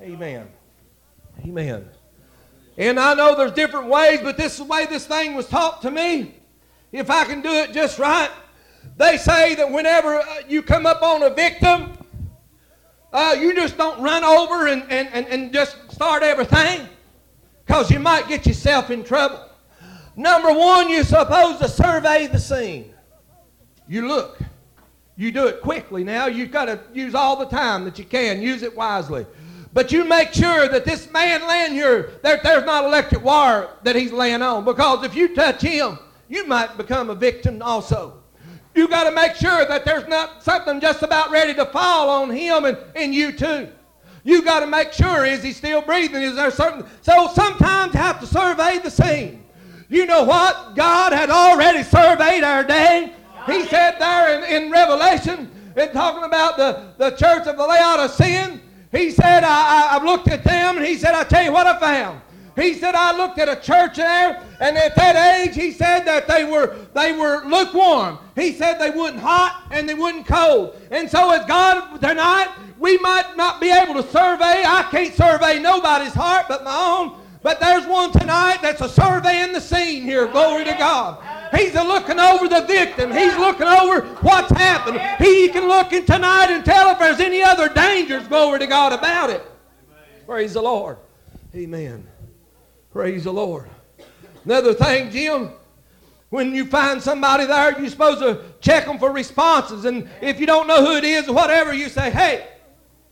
Amen. 0.02 0.48
Amen. 1.46 1.90
And 2.80 2.98
I 2.98 3.14
know 3.14 3.36
there's 3.36 3.52
different 3.52 3.88
ways, 3.88 4.22
but 4.24 4.38
this 4.38 4.54
is 4.54 4.60
the 4.60 4.64
way 4.64 4.86
this 4.86 5.06
thing 5.06 5.36
was 5.36 5.48
taught 5.48 5.82
to 5.82 5.92
me. 5.92 6.34
If 6.94 7.10
I 7.10 7.26
can 7.26 7.42
do 7.42 7.50
it 7.50 7.74
just 7.74 8.00
right, 8.00 8.32
they 8.96 9.18
say 9.18 9.54
that 9.56 9.70
whenever 9.70 10.16
uh, 10.16 10.26
you 10.48 10.64
come 10.64 10.86
up 10.86 11.02
on 11.02 11.22
a 11.24 11.30
victim, 11.30 11.92
uh, 13.12 13.36
you 13.38 13.54
just 13.54 13.78
don't 13.78 14.02
run 14.02 14.24
over 14.24 14.68
and, 14.68 14.84
and, 14.90 15.10
and, 15.12 15.28
and 15.28 15.52
just 15.52 15.92
start 15.92 16.24
everything 16.24 16.88
because 17.66 17.92
you 17.92 18.00
might 18.00 18.30
get 18.30 18.46
yourself 18.46 18.90
in 18.90 19.04
trouble. 19.04 19.44
Number 20.16 20.54
one, 20.54 20.90
you're 20.90 21.04
supposed 21.04 21.60
to 21.60 21.68
survey 21.68 22.28
the 22.28 22.40
scene. 22.40 22.94
You 23.90 24.08
look. 24.08 24.40
You 25.18 25.34
do 25.34 25.48
it 25.48 25.60
quickly 25.60 26.06
now. 26.06 26.28
You've 26.28 26.52
got 26.52 26.66
to 26.66 26.80
use 26.94 27.14
all 27.14 27.36
the 27.36 27.46
time 27.46 27.84
that 27.84 28.00
you 28.00 28.06
can. 28.06 28.42
Use 28.42 28.64
it 28.64 28.74
wisely. 28.74 29.26
But 29.72 29.92
you 29.92 30.04
make 30.04 30.34
sure 30.34 30.68
that 30.68 30.86
this 30.86 31.12
man 31.12 31.48
laying 31.48 31.74
here, 31.74 32.12
there, 32.24 32.40
there's 32.44 32.66
not 32.66 32.86
electric 32.86 33.24
wire 33.24 33.70
that 33.84 33.96
he's 33.96 34.12
laying 34.12 34.42
on. 34.42 34.66
Because 34.66 35.06
if 35.06 35.16
you 35.16 35.36
touch 35.36 35.62
him, 35.62 36.00
you 36.28 36.46
might 36.48 36.76
become 36.78 37.10
a 37.10 37.16
victim 37.16 37.62
also. 37.62 38.22
You 38.74 38.88
got 38.88 39.04
to 39.04 39.12
make 39.12 39.36
sure 39.36 39.66
that 39.66 39.86
there's 39.86 40.08
not 40.08 40.44
something 40.44 40.80
just 40.80 41.04
about 41.04 41.32
ready 41.32 41.54
to 41.56 41.66
fall 41.66 42.10
on 42.10 42.30
him 42.30 42.66
and, 42.66 42.78
and 42.96 43.14
you 43.14 43.32
too. 43.32 43.70
You 44.24 44.42
got 44.42 44.60
to 44.62 44.68
make 44.68 44.92
sure 44.92 45.26
is 45.26 45.44
he 45.44 45.54
still 45.54 45.82
breathing? 45.82 46.22
Is 46.22 46.36
there 46.36 46.52
certain? 46.52 46.86
So 47.02 47.28
sometimes 47.34 47.94
you 47.94 48.00
have 48.00 48.20
to 48.20 48.28
survey 48.28 48.80
the 48.80 48.92
scene. 48.92 49.44
You 49.88 50.06
know 50.06 50.24
what? 50.24 50.76
God 50.76 51.14
had 51.14 51.30
already 51.30 51.84
surveyed 51.84 52.44
our 52.44 52.64
day. 52.64 53.14
He 53.48 53.64
said 53.66 53.98
there 53.98 54.38
in, 54.38 54.64
in 54.64 54.72
Revelation, 54.72 55.50
in 55.76 55.92
talking 55.92 56.24
about 56.24 56.58
the, 56.58 56.94
the 56.98 57.12
church 57.12 57.48
of 57.48 57.58
the 57.58 57.66
Laodicean, 57.66 58.62
he 58.92 59.12
said, 59.12 59.44
I, 59.44 59.98
I, 59.98 59.98
I 59.98 60.04
looked 60.04 60.28
at 60.30 60.44
them, 60.44 60.78
and 60.78 60.86
he 60.86 60.96
said, 60.96 61.14
I 61.14 61.24
tell 61.24 61.44
you 61.44 61.52
what 61.52 61.68
I 61.68 61.80
found. 61.80 62.22
He 62.60 62.74
said, 62.74 62.94
I 62.96 63.16
looked 63.16 63.40
at 63.40 63.48
a 63.48 63.56
church 63.56 63.98
there, 63.98 64.44
and 64.60 64.78
at 64.78 64.96
that 64.96 65.40
age, 65.40 65.56
he 65.56 65.72
said 65.72 66.02
that 66.02 66.28
they 66.28 66.44
were 66.44 66.76
they 66.94 67.14
were 67.14 67.46
lukewarm. 67.46 68.18
He 68.36 68.52
said 68.52 68.80
they 68.80 68.90
weren't 68.90 69.20
hot 69.20 69.68
and 69.72 69.88
they 69.88 69.94
weren't 69.94 70.26
cold. 70.26 70.76
And 70.92 71.10
so 71.10 71.32
as 71.32 71.46
God 71.46 72.02
tonight, 72.02 72.50
we 72.78 72.98
might 72.98 73.38
not 73.38 73.62
be 73.62 73.70
able 73.72 73.94
to 73.94 74.04
survey. 74.04 74.64
I 74.66 74.88
can't 74.92 75.14
survey 75.14 75.60
nobody's 75.60 76.14
heart 76.14 76.48
but 76.50 76.64
my 76.64 76.76
own. 76.76 77.22
But 77.42 77.62
there's 77.62 77.86
one 77.86 78.12
tonight 78.12 78.58
that's 78.62 78.82
a 78.82 78.90
surveying 78.90 79.54
the 79.54 79.62
scene 79.62 80.04
here. 80.04 80.28
Glory 80.28 80.66
to 80.66 80.74
God. 80.74 81.24
He's 81.56 81.74
looking 81.74 82.20
over 82.20 82.48
the 82.48 82.62
victim. 82.62 83.12
He's 83.12 83.36
looking 83.38 83.68
over 83.68 84.02
what's 84.22 84.52
happened. 84.52 85.00
He 85.18 85.50
can 85.50 85.68
look 85.68 85.94
in 85.94 86.06
tonight 86.06 86.52
and 86.52 86.64
tell 86.64 86.92
if 86.92 87.00
there's 87.00 87.20
any 87.20 87.42
other 87.42 87.70
dangers, 87.70 88.28
glory 88.28 88.60
to 88.60 88.68
God, 88.68 88.94
about 88.94 89.30
it. 89.30 89.44
Praise 90.26 90.54
the 90.54 90.62
Lord. 90.62 90.98
Amen. 91.56 92.08
Praise 92.92 93.24
the 93.24 93.34
Lord. 93.34 93.70
Another 94.46 94.74
thing, 94.74 95.10
Jim, 95.10 95.52
when 96.30 96.54
you 96.54 96.66
find 96.66 97.02
somebody 97.02 97.46
there, 97.46 97.80
you're 97.80 97.90
supposed 97.90 98.20
to 98.20 98.44
check 98.62 98.86
them 98.86 99.00
for 99.00 99.12
responses. 99.12 99.86
And 99.86 100.08
if 100.22 100.40
you 100.40 100.46
don't 100.46 100.68
know 100.68 100.86
who 100.86 100.96
it 100.96 101.04
is 101.04 101.28
or 101.28 101.34
whatever, 101.34 101.74
you 101.74 101.90
say, 101.90 102.12
hey, 102.12 102.48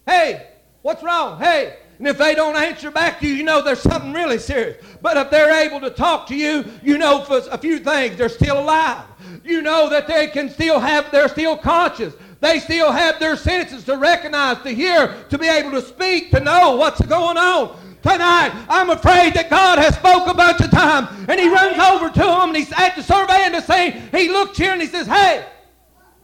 hey, 0.05 0.47
what's 0.83 1.01
wrong? 1.01 1.39
Hey. 1.39 1.77
And 1.97 2.07
if 2.07 2.17
they 2.17 2.35
don't 2.35 2.55
answer 2.55 2.91
back 2.91 3.19
to 3.19 3.27
you, 3.27 3.33
you 3.33 3.43
know 3.43 3.61
there's 3.61 3.81
something 3.81 4.13
really 4.13 4.37
serious. 4.37 4.83
But 5.01 5.17
if 5.17 5.31
they're 5.31 5.65
able 5.65 5.79
to 5.81 5.89
talk 5.89 6.27
to 6.27 6.35
you, 6.35 6.65
you 6.83 6.97
know 6.97 7.21
for 7.21 7.41
a 7.49 7.57
few 7.57 7.79
things, 7.79 8.17
they're 8.17 8.29
still 8.29 8.59
alive. 8.59 9.03
You 9.43 9.61
know 9.61 9.89
that 9.89 10.07
they 10.07 10.27
can 10.27 10.49
still 10.49 10.79
have, 10.79 11.11
they're 11.11 11.27
still 11.27 11.57
conscious. 11.57 12.13
They 12.39 12.59
still 12.59 12.91
have 12.91 13.19
their 13.19 13.35
senses 13.35 13.83
to 13.85 13.97
recognize, 13.97 14.61
to 14.61 14.69
hear, 14.69 15.15
to 15.29 15.37
be 15.37 15.47
able 15.47 15.71
to 15.71 15.81
speak, 15.81 16.29
to 16.31 16.39
know 16.39 16.75
what's 16.75 17.01
going 17.01 17.37
on. 17.37 17.79
Tonight, 18.03 18.51
I'm 18.69 18.91
afraid 18.91 19.33
that 19.33 19.49
God 19.49 19.79
has 19.79 19.95
spoke 19.95 20.27
a 20.27 20.33
bunch 20.33 20.61
of 20.61 20.69
times, 20.69 21.09
and 21.27 21.39
he 21.39 21.49
runs 21.49 21.79
over 21.79 22.09
to 22.09 22.19
them, 22.19 22.49
and 22.49 22.57
he's 22.57 22.71
at 22.73 22.95
the 22.95 23.01
surveying 23.01 23.53
the 23.53 23.61
scene. 23.61 24.03
He 24.11 24.29
looks 24.29 24.57
here 24.57 24.71
and 24.71 24.81
he 24.81 24.87
says, 24.87 25.07
"Hey, 25.07 25.43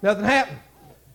nothing 0.03 0.23
happened." 0.23 0.59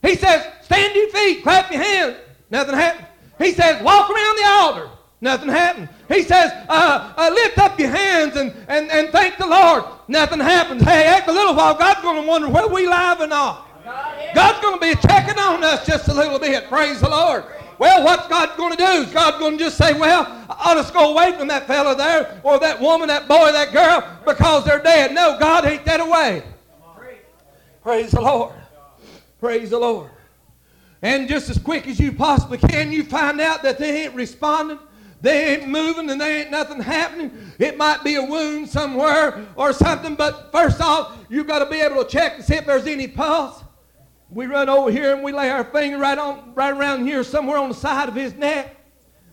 He 0.03 0.17
says, 0.17 0.45
"Stand 0.63 0.95
your 0.97 1.09
feet, 1.11 1.43
clap 1.45 1.71
your 1.71 1.83
hands." 1.83 2.17
Nothing 2.51 2.75
happened. 2.75 3.07
He 3.39 3.53
says, 3.53 3.83
"Walk 3.83 4.11
around 4.11 4.37
the 4.37 4.47
altar." 4.47 4.91
Nothing 5.21 5.49
happened. 5.49 5.89
He 6.07 6.23
says, 6.23 6.53
uh, 6.69 7.13
uh, 7.17 7.31
lift 7.35 7.59
up 7.59 7.79
your 7.79 7.91
hands 7.91 8.37
and, 8.37 8.55
and, 8.69 8.89
and 8.89 9.09
thank 9.09 9.37
the 9.37 9.49
Lord. 9.49 9.85
Nothing 10.07 10.39
happens. 10.39 10.83
Hey, 10.83 11.07
after 11.07 11.33
a 11.33 11.35
little 11.35 11.55
while, 11.55 11.75
God's 11.75 12.03
going 12.03 12.23
to 12.23 12.29
wonder 12.29 12.49
whether 12.49 12.69
we 12.69 12.87
live 12.87 13.21
or 13.21 13.27
not. 13.27 13.67
God's 14.35 14.61
going 14.61 14.79
to 14.79 14.81
be 14.81 15.09
checking 15.09 15.39
on 15.39 15.65
us 15.65 15.85
just 15.85 16.09
a 16.09 16.15
little 16.15 16.39
bit. 16.39 16.69
Praise 16.69 17.01
the 17.01 17.09
Lord. 17.09 17.45
Well, 17.79 18.05
what's 18.05 18.29
God 18.29 18.57
going 18.57 18.73
to 18.73 18.77
do? 18.77 18.85
Is 18.85 19.13
God 19.13 19.39
going 19.39 19.59
to 19.59 19.65
just 19.65 19.77
say, 19.77 19.99
well, 19.99 20.47
I'll 20.51 20.77
just 20.77 20.93
go 20.93 21.13
away 21.13 21.37
from 21.37 21.49
that 21.49 21.67
fellow 21.67 21.95
there 21.95 22.41
or 22.45 22.59
that 22.61 22.81
woman, 22.81 23.09
that 23.09 23.27
boy, 23.27 23.53
that 23.53 23.73
girl 23.73 24.19
because 24.25 24.65
they're 24.65 24.83
dead? 24.83 25.15
No, 25.15 25.37
God 25.39 25.65
ain't 25.65 25.85
that 25.85 26.01
away. 26.01 26.43
Praise 27.83 28.11
the 28.11 28.21
Lord. 28.21 28.53
Praise 29.41 29.71
the 29.71 29.79
Lord. 29.79 30.11
And 31.03 31.29
just 31.29 31.49
as 31.49 31.59
quick 31.59 31.87
as 31.87 32.01
you 32.01 32.13
possibly 32.13 32.59
can, 32.59 32.91
you 32.91 33.05
find 33.05 33.41
out 33.41 33.63
that 33.63 33.79
they 33.79 34.05
ain't 34.05 34.15
responding. 34.15 34.79
They 35.21 35.55
ain't 35.55 35.69
moving 35.69 36.11
and 36.11 36.21
they 36.21 36.43
ain't 36.43 36.51
nothing 36.51 36.81
happening. 36.81 37.33
It 37.59 37.77
might 37.77 38.05
be 38.05 38.15
a 38.15 38.23
wound 38.23 38.69
somewhere 38.69 39.47
or 39.57 39.73
something, 39.73 40.15
but 40.15 40.53
first 40.53 40.81
off, 40.81 41.17
you've 41.29 41.47
got 41.49 41.59
to 41.59 41.67
be 41.67 41.81
able 41.81 42.05
to 42.05 42.09
check 42.09 42.37
to 42.37 42.43
see 42.43 42.55
if 42.55 42.67
there's 42.67 42.87
any 42.87 43.09
pulse. 43.09 43.65
We 44.31 44.47
run 44.47 44.69
over 44.69 44.91
here 44.91 45.15
and 45.15 45.25
we 45.25 45.33
lay 45.33 45.51
our 45.51 45.65
finger 45.65 45.99
right 45.99 46.19
on, 46.19 46.53
right 46.55 46.73
around 46.73 47.07
here, 47.07 47.25
somewhere 47.25 47.59
on 47.59 47.69
the 47.69 47.75
side 47.75 48.09
of 48.09 48.15
his 48.15 48.35
neck. 48.35 48.77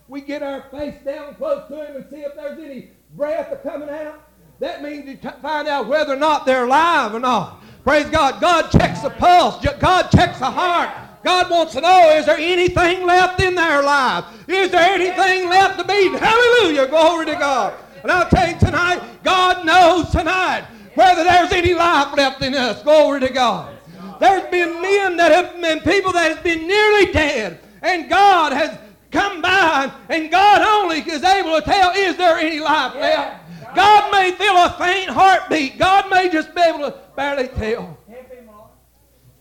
We 0.07 0.21
get 0.21 0.41
our 0.41 0.63
face 0.71 0.95
down 1.03 1.35
close 1.35 1.67
to 1.67 1.85
him 1.85 1.95
and 1.97 2.05
see 2.09 2.21
if 2.21 2.35
there's 2.35 2.59
any 2.59 2.91
breath 3.15 3.61
coming 3.63 3.89
out. 3.89 4.21
That 4.59 4.81
means 4.81 5.07
you 5.07 5.17
find 5.41 5.67
out 5.67 5.87
whether 5.87 6.13
or 6.13 6.17
not 6.17 6.45
they're 6.45 6.65
alive 6.65 7.13
or 7.13 7.19
not. 7.19 7.61
Praise 7.83 8.09
God. 8.09 8.39
God 8.39 8.69
checks 8.71 9.01
the 9.01 9.09
pulse. 9.11 9.63
God 9.79 10.09
checks 10.09 10.39
the 10.39 10.49
heart. 10.49 10.89
God 11.25 11.49
wants 11.49 11.73
to 11.73 11.81
know, 11.81 12.11
is 12.11 12.27
there 12.27 12.37
anything 12.37 13.03
left 13.03 13.41
in 13.41 13.55
their 13.55 13.81
life? 13.81 14.25
Is 14.47 14.69
there 14.69 14.93
anything 14.93 15.49
left 15.49 15.79
to 15.79 15.83
be? 15.83 16.09
Hallelujah. 16.15 16.85
Glory 16.87 17.25
to 17.25 17.33
God. 17.33 17.73
And 18.03 18.11
I'll 18.11 18.29
tell 18.29 18.47
you 18.47 18.59
tonight, 18.59 19.01
God 19.23 19.65
knows 19.65 20.11
tonight 20.11 20.67
whether 20.93 21.23
there's 21.23 21.51
any 21.51 21.73
life 21.73 22.15
left 22.15 22.43
in 22.43 22.53
us. 22.53 22.83
Glory 22.83 23.21
to 23.21 23.29
God. 23.29 23.75
There's 24.19 24.47
been 24.51 24.79
men 24.83 25.17
that 25.17 25.31
have 25.31 25.59
been 25.59 25.79
people 25.79 26.11
that 26.11 26.35
have 26.35 26.43
been 26.43 26.67
nearly 26.67 27.11
dead, 27.11 27.59
and 27.81 28.07
God 28.07 28.53
has 28.53 28.77
come 29.09 29.41
by, 29.41 29.91
and 30.09 30.29
God 30.29 30.61
only 30.61 30.99
is 30.99 31.23
able 31.23 31.59
to 31.59 31.61
tell, 31.63 31.91
is 31.95 32.17
there 32.17 32.37
any 32.37 32.59
life 32.59 32.93
left? 32.93 33.75
God 33.75 34.11
may 34.11 34.31
feel 34.31 34.55
a 34.55 34.75
faint 34.77 35.09
heartbeat. 35.09 35.79
God 35.79 36.07
may 36.11 36.29
just 36.29 36.53
be 36.53 36.61
able 36.61 36.79
to 36.79 36.95
barely 37.15 37.47
tell. 37.47 37.97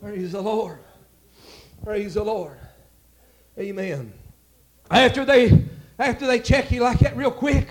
Praise 0.01 0.33
the 0.33 0.41
Lord. 0.41 0.84
Praise 1.85 2.15
the 2.15 2.25
Lord. 2.25 2.57
Amen. 3.59 4.11
After 4.91 5.27
they 5.27 5.67
after 5.99 6.27
they 6.27 6.41
check 6.41 6.71
you 6.71 6.81
like 6.81 7.01
that 7.01 7.15
real 7.15 7.31
quick, 7.31 7.69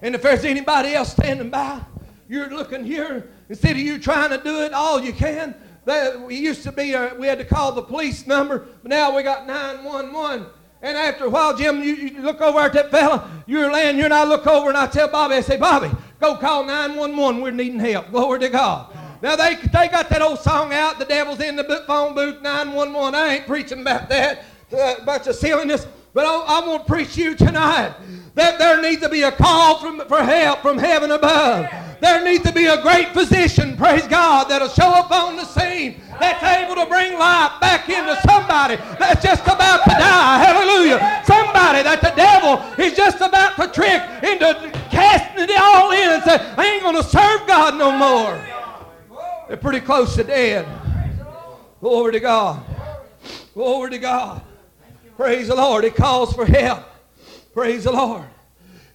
and 0.00 0.14
if 0.14 0.22
there's 0.22 0.46
anybody 0.46 0.94
else 0.94 1.12
standing 1.12 1.50
by, 1.50 1.82
you're 2.30 2.48
looking 2.48 2.82
here 2.82 3.28
instead 3.50 3.72
of 3.72 3.78
you 3.78 3.98
trying 3.98 4.30
to 4.30 4.38
do 4.38 4.62
it 4.62 4.72
all 4.72 5.02
you 5.02 5.12
can. 5.12 5.54
That 5.84 6.18
we 6.18 6.36
used 6.36 6.62
to 6.62 6.72
be, 6.72 6.94
uh, 6.94 7.14
we 7.14 7.26
had 7.26 7.38
to 7.38 7.44
call 7.44 7.72
the 7.72 7.82
police 7.82 8.26
number, 8.26 8.66
but 8.82 8.88
now 8.88 9.14
we 9.14 9.22
got 9.22 9.46
911. 9.46 10.46
And 10.82 10.96
after 10.96 11.26
a 11.26 11.30
while, 11.30 11.56
Jim, 11.56 11.80
you, 11.82 11.94
you 11.94 12.22
look 12.22 12.40
over 12.40 12.58
at 12.58 12.72
that 12.72 12.90
fella, 12.90 13.30
you're 13.46 13.70
laying 13.70 13.96
here, 13.96 14.06
and 14.06 14.14
I 14.14 14.24
look 14.24 14.46
over 14.46 14.68
and 14.68 14.76
I 14.76 14.86
tell 14.88 15.08
Bobby, 15.08 15.34
I 15.34 15.42
say, 15.42 15.56
Bobby, 15.58 15.90
go 16.20 16.36
call 16.36 16.64
911. 16.64 17.40
We're 17.40 17.52
needing 17.52 17.78
help. 17.78 18.10
Glory 18.10 18.40
to 18.40 18.48
God. 18.48 18.96
Now 19.22 19.36
they 19.36 19.54
they 19.56 19.88
got 19.88 20.08
that 20.10 20.22
old 20.22 20.38
song 20.40 20.72
out, 20.72 20.98
the 20.98 21.04
devil's 21.04 21.40
in 21.40 21.56
the 21.56 21.84
phone 21.86 22.14
booth, 22.14 22.42
911. 22.42 23.14
I 23.14 23.34
ain't 23.34 23.46
preaching 23.46 23.80
about 23.80 24.08
that, 24.08 24.44
a 24.72 24.96
bunch 25.04 25.26
of 25.26 25.36
silliness. 25.36 25.86
But 26.16 26.24
I, 26.24 26.60
I 26.62 26.66
want 26.66 26.86
to 26.86 26.90
preach 26.90 27.16
you 27.18 27.34
tonight 27.34 27.94
that 28.34 28.58
there 28.58 28.80
needs 28.80 29.02
to 29.02 29.08
be 29.10 29.22
a 29.22 29.32
call 29.32 29.78
from, 29.78 30.00
for 30.08 30.22
help 30.22 30.60
from 30.60 30.78
heaven 30.78 31.10
above. 31.10 31.68
There 32.00 32.24
needs 32.24 32.42
to 32.44 32.52
be 32.52 32.66
a 32.66 32.80
great 32.80 33.08
physician, 33.12 33.76
praise 33.76 34.06
God, 34.06 34.48
that'll 34.48 34.68
show 34.68 34.88
up 34.88 35.10
on 35.10 35.36
the 35.36 35.44
scene 35.44 36.00
that's 36.18 36.42
able 36.42 36.74
to 36.76 36.86
bring 36.86 37.18
life 37.18 37.60
back 37.60 37.88
into 37.88 38.16
somebody 38.22 38.76
that's 38.98 39.22
just 39.22 39.42
about 39.44 39.84
to 39.84 39.90
die. 39.90 40.38
Hallelujah. 40.38 41.22
Somebody 41.24 41.82
that 41.82 42.00
the 42.00 42.12
devil 42.16 42.64
is 42.82 42.96
just 42.96 43.20
about 43.20 43.56
to 43.56 43.68
trick 43.68 44.00
into 44.22 44.70
casting 44.90 45.44
it 45.44 45.60
all 45.60 45.92
in 45.92 46.12
and 46.12 46.22
say, 46.22 46.36
I 46.56 46.66
ain't 46.66 46.82
going 46.82 46.96
to 46.96 47.04
serve 47.04 47.46
God 47.46 47.76
no 47.76 47.92
more. 47.92 48.55
They're 49.48 49.56
pretty 49.56 49.80
close 49.80 50.16
to 50.16 50.24
dead. 50.24 50.66
Glory 51.80 52.12
to 52.12 52.20
God. 52.20 52.64
Glory 53.54 53.90
to 53.90 53.98
God. 53.98 54.42
Praise 55.16 55.48
the 55.48 55.54
Lord. 55.54 55.84
It 55.84 55.94
calls 55.94 56.32
for 56.32 56.44
help. 56.44 56.84
Praise 57.54 57.84
the 57.84 57.92
Lord. 57.92 58.24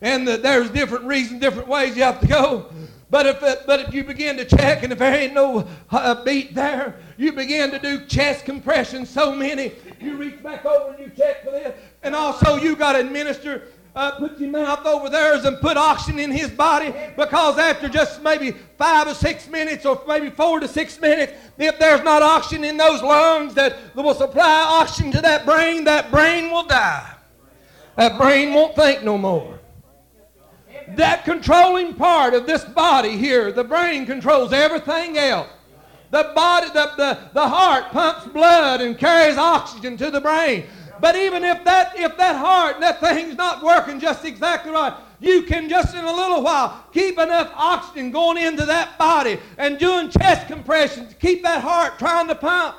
And 0.01 0.27
the, 0.27 0.37
there's 0.37 0.69
different 0.69 1.05
reasons, 1.05 1.39
different 1.39 1.67
ways 1.67 1.95
you 1.95 2.03
have 2.03 2.19
to 2.19 2.27
go. 2.27 2.71
But 3.09 3.25
if, 3.25 3.43
it, 3.43 3.63
but 3.65 3.81
if 3.81 3.93
you 3.93 4.03
begin 4.03 4.37
to 4.37 4.45
check 4.45 4.83
and 4.83 4.91
if 4.91 4.99
there 4.99 5.13
ain't 5.13 5.33
no 5.33 5.67
uh, 5.89 6.23
beat 6.23 6.53
there, 6.55 6.95
you 7.17 7.33
begin 7.33 7.71
to 7.71 7.79
do 7.79 8.05
chest 8.05 8.45
compressions, 8.45 9.09
so 9.09 9.35
many. 9.35 9.73
You 9.99 10.15
reach 10.15 10.41
back 10.41 10.65
over 10.65 10.95
and 10.95 10.99
you 10.99 11.11
check 11.15 11.43
for 11.43 11.51
this. 11.51 11.73
And 12.03 12.15
also 12.15 12.55
you 12.55 12.75
got 12.75 12.93
to 12.93 12.99
administer 12.99 13.63
uh, 13.95 14.11
put 14.11 14.39
your 14.39 14.49
mouth 14.49 14.85
over 14.85 15.09
theirs 15.09 15.45
and 15.45 15.59
put 15.59 15.77
oxygen 15.77 16.19
in 16.19 16.31
his 16.31 16.49
body 16.49 16.93
because 17.17 17.57
after 17.57 17.89
just 17.89 18.21
maybe 18.23 18.51
five 18.77 19.07
or 19.07 19.13
six 19.13 19.49
minutes 19.49 19.85
or 19.85 20.01
maybe 20.07 20.29
four 20.29 20.59
to 20.59 20.67
six 20.67 20.99
minutes, 20.99 21.33
if 21.57 21.77
there's 21.77 22.03
not 22.03 22.21
oxygen 22.21 22.63
in 22.63 22.77
those 22.77 23.01
lungs 23.01 23.53
that 23.53 23.77
will 23.95 24.13
supply 24.13 24.65
oxygen 24.67 25.11
to 25.11 25.21
that 25.21 25.45
brain, 25.45 25.83
that 25.83 26.09
brain 26.09 26.49
will 26.51 26.65
die. 26.65 27.15
That 27.97 28.17
brain 28.17 28.53
won't 28.53 28.75
think 28.75 29.03
no 29.03 29.17
more. 29.17 29.59
That 30.95 31.25
controlling 31.25 31.93
part 31.93 32.33
of 32.33 32.45
this 32.45 32.63
body 32.63 33.17
here, 33.17 33.51
the 33.51 33.63
brain 33.63 34.05
controls 34.05 34.53
everything 34.53 35.17
else. 35.17 35.49
The 36.11 36.31
body, 36.35 36.67
the, 36.67 36.91
the, 36.97 37.19
the 37.33 37.47
heart 37.47 37.91
pumps 37.91 38.27
blood 38.27 38.81
and 38.81 38.97
carries 38.97 39.37
oxygen 39.37 39.95
to 39.97 40.11
the 40.11 40.19
brain. 40.19 40.65
But 41.01 41.15
even 41.15 41.43
if 41.43 41.63
that 41.63 41.99
if 41.99 42.15
that 42.17 42.35
heart 42.35 42.79
that 42.79 43.01
thing's 43.01 43.35
not 43.35 43.63
working 43.63 43.99
just 43.99 44.23
exactly 44.23 44.71
right, 44.71 44.93
you 45.19 45.41
can 45.43 45.67
just 45.67 45.95
in 45.95 46.05
a 46.05 46.13
little 46.13 46.43
while 46.43 46.85
keep 46.93 47.17
enough 47.17 47.51
oxygen 47.55 48.11
going 48.11 48.37
into 48.37 48.65
that 48.67 48.97
body 48.99 49.39
and 49.57 49.79
doing 49.79 50.09
chest 50.11 50.47
compressions 50.47 51.09
to 51.09 51.15
keep 51.15 51.41
that 51.41 51.61
heart 51.61 51.97
trying 51.97 52.27
to 52.27 52.35
pump 52.35 52.77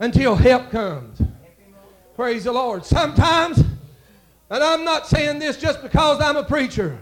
until 0.00 0.34
help 0.34 0.70
comes. 0.70 1.20
Praise 2.16 2.44
the 2.44 2.52
Lord. 2.52 2.84
Sometimes, 2.84 3.58
and 3.58 4.64
I'm 4.64 4.84
not 4.84 5.06
saying 5.06 5.38
this 5.38 5.58
just 5.58 5.82
because 5.82 6.20
I'm 6.20 6.36
a 6.36 6.44
preacher. 6.44 6.98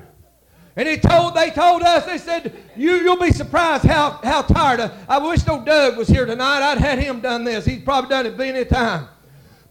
And 0.78 0.86
he 0.86 0.98
told, 0.98 1.34
they 1.34 1.50
told 1.50 1.82
us, 1.82 2.04
they 2.04 2.18
said, 2.18 2.54
you, 2.76 2.96
you'll 2.96 3.18
be 3.18 3.32
surprised 3.32 3.84
how, 3.84 4.20
how 4.22 4.42
tired. 4.42 4.80
I, 4.80 4.90
I 5.08 5.18
wish 5.18 5.48
old 5.48 5.64
Doug 5.64 5.96
was 5.96 6.06
here 6.06 6.26
tonight. 6.26 6.60
I'd 6.60 6.76
had 6.76 6.98
him 6.98 7.20
done 7.20 7.44
this. 7.44 7.64
He's 7.64 7.82
probably 7.82 8.10
done 8.10 8.26
it 8.26 8.36
many 8.36 8.58
a 8.58 8.64
time. 8.66 9.08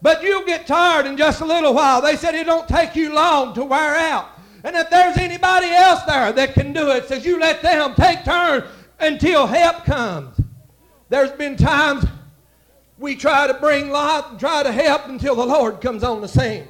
But 0.02 0.24
you'll 0.24 0.46
get 0.46 0.68
tired 0.68 1.06
in 1.06 1.18
just 1.18 1.42
a 1.42 1.46
little 1.46 1.74
while. 1.74 2.02
They 2.02 2.16
said 2.16 2.36
it 2.36 2.46
don't 2.46 2.68
take 2.68 2.96
you 2.96 3.14
long 3.14 3.54
to 3.56 3.64
wear 3.64 3.96
out. 3.96 4.30
And 4.64 4.76
if 4.76 4.90
there's 4.90 5.18
anybody 5.18 5.68
else 5.68 6.04
there 6.04 6.32
that 6.32 6.54
can 6.54 6.74
do 6.74 6.90
it, 6.92 7.08
says 7.08 7.26
you 7.26 7.40
let 7.40 7.62
them 7.62 7.94
take 7.96 8.24
turns 8.24 8.64
until 9.00 9.46
help 9.46 9.86
comes. 9.86 10.40
There's 11.10 11.32
been 11.32 11.56
times 11.56 12.06
we 12.98 13.16
try 13.16 13.48
to 13.48 13.54
bring 13.54 13.90
life 13.90 14.26
and 14.30 14.40
try 14.40 14.64
to 14.64 14.72
help 14.72 15.08
until 15.08 15.36
the 15.36 15.46
Lord 15.46 15.82
comes 15.82 16.04
on 16.04 16.22
the 16.22 16.28
scene. 16.28 16.68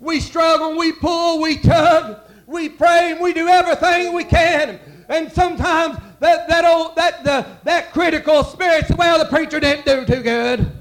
We 0.00 0.18
struggle, 0.18 0.76
we 0.76 0.92
pull, 0.92 1.40
we 1.40 1.58
tug, 1.58 2.20
we 2.46 2.68
pray, 2.68 3.12
and 3.12 3.20
we 3.20 3.32
do 3.32 3.46
everything 3.46 4.12
we 4.12 4.24
can. 4.24 4.80
And 5.08 5.30
sometimes 5.30 5.98
that, 6.20 6.48
that 6.48 6.64
old 6.64 6.96
that 6.96 7.22
the, 7.24 7.46
that 7.64 7.92
critical 7.92 8.42
spirit 8.42 8.86
says, 8.86 8.96
well, 8.96 9.18
the 9.18 9.26
preacher 9.26 9.60
didn't 9.60 9.84
do 9.84 10.04
too 10.04 10.22
good. 10.22 10.72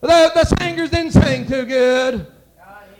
The, 0.00 0.32
the 0.34 0.44
singers 0.44 0.90
didn't 0.90 1.12
sing 1.12 1.46
too 1.46 1.64
good. 1.64 2.26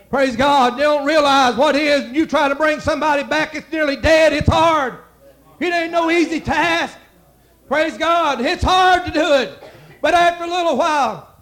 Praise 0.09 0.35
God. 0.35 0.77
You 0.77 0.83
don't 0.83 1.05
realize 1.05 1.55
what 1.55 1.75
is. 1.75 2.11
You 2.11 2.25
try 2.25 2.49
to 2.49 2.55
bring 2.55 2.79
somebody 2.79 3.23
back 3.23 3.55
it's 3.55 3.71
nearly 3.71 3.95
dead. 3.95 4.33
It's 4.33 4.49
hard. 4.49 4.97
It 5.59 5.73
ain't 5.73 5.91
no 5.91 6.11
easy 6.11 6.39
task. 6.39 6.97
Praise 7.67 7.97
God. 7.97 8.41
It's 8.41 8.63
hard 8.63 9.05
to 9.05 9.11
do 9.11 9.33
it. 9.35 9.63
But 10.01 10.13
after 10.13 10.43
a 10.43 10.47
little 10.47 10.77
while, 10.77 11.35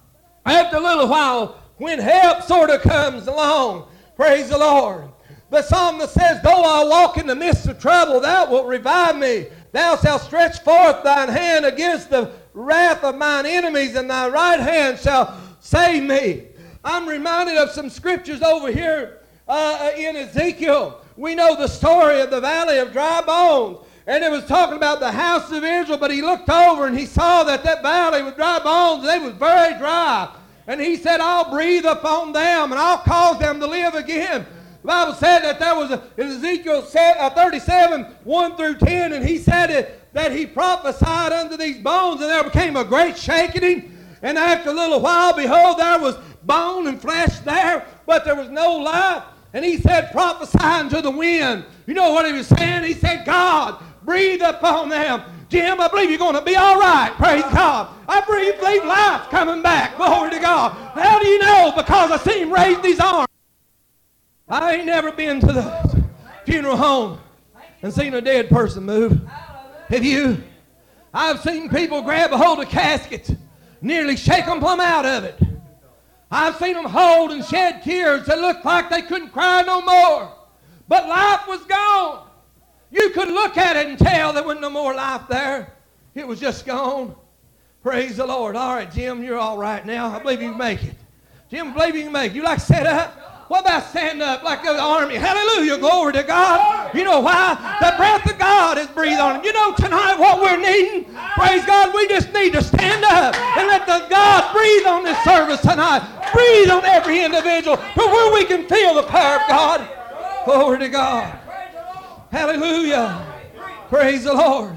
after 0.45 0.77
a 0.77 0.81
little 0.81 1.07
while, 1.07 1.59
when 1.77 1.99
help 1.99 2.43
sort 2.43 2.69
of 2.69 2.81
comes 2.81 3.27
along, 3.27 3.89
Praise 4.19 4.49
the 4.49 4.57
Lord. 4.57 5.07
The 5.49 5.61
psalmist 5.61 6.13
says, 6.13 6.41
Though 6.43 6.61
I 6.61 6.83
walk 6.83 7.17
in 7.17 7.25
the 7.25 7.37
midst 7.37 7.65
of 7.67 7.79
trouble, 7.79 8.19
thou 8.19 8.51
wilt 8.51 8.65
revive 8.65 9.15
me. 9.15 9.45
Thou 9.71 9.95
shalt 9.95 10.23
stretch 10.23 10.59
forth 10.59 11.05
thine 11.05 11.29
hand 11.29 11.63
against 11.63 12.09
the 12.09 12.33
wrath 12.53 13.01
of 13.05 13.15
mine 13.15 13.45
enemies, 13.45 13.95
and 13.95 14.09
thy 14.09 14.27
right 14.27 14.59
hand 14.59 14.99
shall 14.99 15.39
save 15.59 16.03
me. 16.03 16.47
I'm 16.83 17.07
reminded 17.07 17.57
of 17.57 17.71
some 17.71 17.89
scriptures 17.89 18.41
over 18.41 18.71
here 18.71 19.19
uh, 19.47 19.91
in 19.97 20.15
Ezekiel. 20.15 21.01
We 21.17 21.35
know 21.35 21.55
the 21.55 21.67
story 21.67 22.21
of 22.21 22.29
the 22.29 22.39
valley 22.39 22.77
of 22.77 22.91
dry 22.93 23.21
bones. 23.21 23.79
And 24.07 24.23
it 24.23 24.31
was 24.31 24.45
talking 24.45 24.75
about 24.75 24.99
the 24.99 25.11
house 25.11 25.51
of 25.51 25.63
Israel, 25.63 25.99
but 25.99 26.09
he 26.09 26.23
looked 26.23 26.49
over 26.49 26.87
and 26.87 26.97
he 26.97 27.05
saw 27.05 27.43
that 27.43 27.63
that 27.63 27.83
valley 27.83 28.23
with 28.23 28.35
dry 28.35 28.57
bones, 28.57 29.05
they 29.05 29.19
was 29.19 29.33
very 29.33 29.77
dry. 29.77 30.33
And 30.65 30.81
he 30.81 30.95
said, 30.95 31.19
I'll 31.19 31.51
breathe 31.51 31.85
upon 31.85 32.31
them 32.31 32.71
and 32.71 32.79
I'll 32.79 32.99
cause 32.99 33.37
them 33.37 33.59
to 33.59 33.67
live 33.67 33.93
again. 33.95 34.45
The 34.81 34.87
Bible 34.87 35.13
said 35.13 35.41
that 35.41 35.59
there 35.59 35.75
was 35.75 35.91
a, 35.91 36.01
in 36.17 36.27
Ezekiel 36.27 36.87
uh, 36.95 37.29
37, 37.29 38.05
1 38.23 38.55
through 38.55 38.77
10, 38.77 39.13
and 39.13 39.27
he 39.27 39.37
said 39.37 39.69
it, 39.69 40.13
that 40.13 40.31
he 40.31 40.45
prophesied 40.45 41.33
unto 41.33 41.57
these 41.57 41.77
bones, 41.77 42.21
and 42.21 42.29
there 42.29 42.43
became 42.43 42.77
a 42.77 42.83
great 42.85 43.17
shaking. 43.17 43.95
And 44.21 44.37
after 44.37 44.69
a 44.69 44.73
little 44.73 44.99
while, 44.99 45.33
behold, 45.33 45.79
there 45.79 45.99
was 45.99 46.17
bone 46.43 46.87
and 46.87 47.01
flesh 47.01 47.39
there, 47.39 47.85
but 48.05 48.25
there 48.25 48.35
was 48.35 48.49
no 48.49 48.77
life. 48.77 49.23
And 49.53 49.65
he 49.65 49.77
said, 49.77 50.11
prophesying 50.11 50.89
to 50.89 51.01
the 51.01 51.11
wind. 51.11 51.65
You 51.87 51.93
know 51.93 52.11
what 52.11 52.25
he 52.25 52.33
was 52.33 52.47
saying? 52.47 52.83
He 52.83 52.93
said, 52.93 53.25
God, 53.25 53.81
breathe 54.03 54.41
upon 54.41 54.89
them. 54.89 55.23
Jim, 55.49 55.81
I 55.81 55.87
believe 55.87 56.09
you're 56.11 56.19
going 56.19 56.35
to 56.35 56.41
be 56.41 56.55
all 56.55 56.79
right. 56.79 57.11
Praise 57.15 57.41
God. 57.43 57.89
I 58.07 58.21
believe, 58.21 58.59
believe 58.59 58.85
life's 58.85 59.27
coming 59.29 59.63
back. 59.63 59.97
Glory 59.97 60.29
to 60.29 60.39
God. 60.39 60.73
How 60.93 61.19
do 61.19 61.27
you 61.27 61.39
know? 61.39 61.73
Because 61.75 62.11
I 62.11 62.17
see 62.17 62.41
him 62.41 62.53
raise 62.53 62.79
these 62.81 62.99
arms. 62.99 63.27
I 64.47 64.75
ain't 64.75 64.85
never 64.85 65.11
been 65.11 65.39
to 65.39 65.47
the 65.47 66.05
funeral 66.45 66.77
home 66.77 67.19
and 67.81 67.91
seen 67.93 68.13
a 68.13 68.21
dead 68.21 68.49
person 68.49 68.83
move. 68.83 69.19
Have 69.87 70.03
you? 70.03 70.43
I've 71.13 71.39
seen 71.41 71.69
people 71.69 72.03
grab 72.03 72.31
a 72.31 72.37
hold 72.37 72.59
of 72.59 72.69
caskets, 72.69 73.31
nearly 73.81 74.15
shake 74.15 74.45
them 74.45 74.59
plumb 74.59 74.79
out 74.79 75.05
of 75.05 75.23
it. 75.23 75.39
I've 76.31 76.55
seen 76.57 76.73
them 76.73 76.85
hold 76.85 77.31
and 77.31 77.43
shed 77.43 77.83
tears 77.83 78.25
that 78.27 78.39
looked 78.39 78.63
like 78.63 78.89
they 78.89 79.01
couldn't 79.01 79.29
cry 79.29 79.63
no 79.63 79.81
more. 79.81 80.31
But 80.87 81.07
life 81.07 81.47
was 81.47 81.63
gone. 81.65 82.27
You 82.91 83.11
could 83.11 83.29
look 83.29 83.57
at 83.57 83.75
it 83.75 83.87
and 83.87 83.97
tell 83.97 84.33
there 84.33 84.43
wasn't 84.43 84.61
no 84.61 84.69
more 84.69 84.93
life 84.93 85.23
there. 85.29 85.73
It 86.15 86.27
was 86.27 86.39
just 86.39 86.65
gone. 86.65 87.15
Praise 87.83 88.17
the 88.17 88.25
Lord. 88.25 88.55
All 88.55 88.75
right, 88.75 88.91
Jim, 88.91 89.23
you're 89.23 89.37
all 89.37 89.57
right 89.57 89.85
now. 89.85 90.09
I 90.09 90.19
believe 90.19 90.41
you 90.41 90.49
can 90.49 90.57
make 90.57 90.83
it. 90.83 90.95
Jim, 91.49 91.69
I 91.69 91.73
believe 91.73 91.95
you 91.95 92.03
can 92.03 92.11
make 92.11 92.31
it. 92.31 92.35
You 92.35 92.43
like 92.43 92.59
set 92.59 92.85
up? 92.85 93.47
What 93.49 93.61
about 93.61 93.89
stand 93.89 94.21
up 94.21 94.43
like 94.43 94.63
the 94.63 94.79
army? 94.79 95.15
Hallelujah, 95.15 95.77
glory 95.77 96.13
to 96.13 96.23
God. 96.23 96.78
You 96.93 97.03
know 97.03 97.19
why? 97.19 97.55
The 97.81 97.93
breath 97.97 98.29
of 98.29 98.37
God 98.39 98.77
is 98.77 98.87
breathed 98.87 99.19
on 99.19 99.35
them. 99.35 99.45
You 99.45 99.53
know 99.53 99.73
tonight 99.75 100.17
what 100.17 100.41
we're 100.41 100.57
needing? 100.57 101.05
Praise 101.35 101.65
God, 101.65 101.93
we 101.93 102.07
just 102.07 102.33
need 102.33 102.53
to 102.53 102.63
stand 102.63 103.03
up 103.05 103.35
and 103.57 103.67
let 103.67 103.85
the 103.85 104.07
God 104.09 104.53
breathe 104.53 104.85
on 104.85 105.03
this 105.03 105.17
service 105.23 105.61
tonight. 105.61 106.01
Breathe 106.33 106.69
on 106.69 106.85
every 106.85 107.23
individual 107.23 107.77
to 107.77 107.99
where 107.99 108.33
we 108.33 108.45
can 108.45 108.67
feel 108.67 108.95
the 108.95 109.03
power 109.03 109.41
of 109.41 109.47
God. 109.47 109.87
Glory 110.45 110.79
to 110.79 110.89
God. 110.89 111.39
Hallelujah. 112.31 113.25
Praise 113.89 114.23
the 114.23 114.33
Lord. 114.33 114.75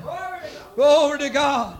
Glory 0.75 1.18
to 1.18 1.29
God. 1.29 1.77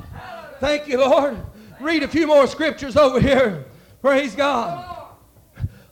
Thank 0.61 0.87
you, 0.87 0.99
Lord. 0.99 1.37
Read 1.81 2.03
a 2.03 2.09
few 2.09 2.27
more 2.27 2.47
scriptures 2.47 2.97
over 2.97 3.21
here. 3.21 3.65
Praise 4.01 4.35
God. 4.35 4.93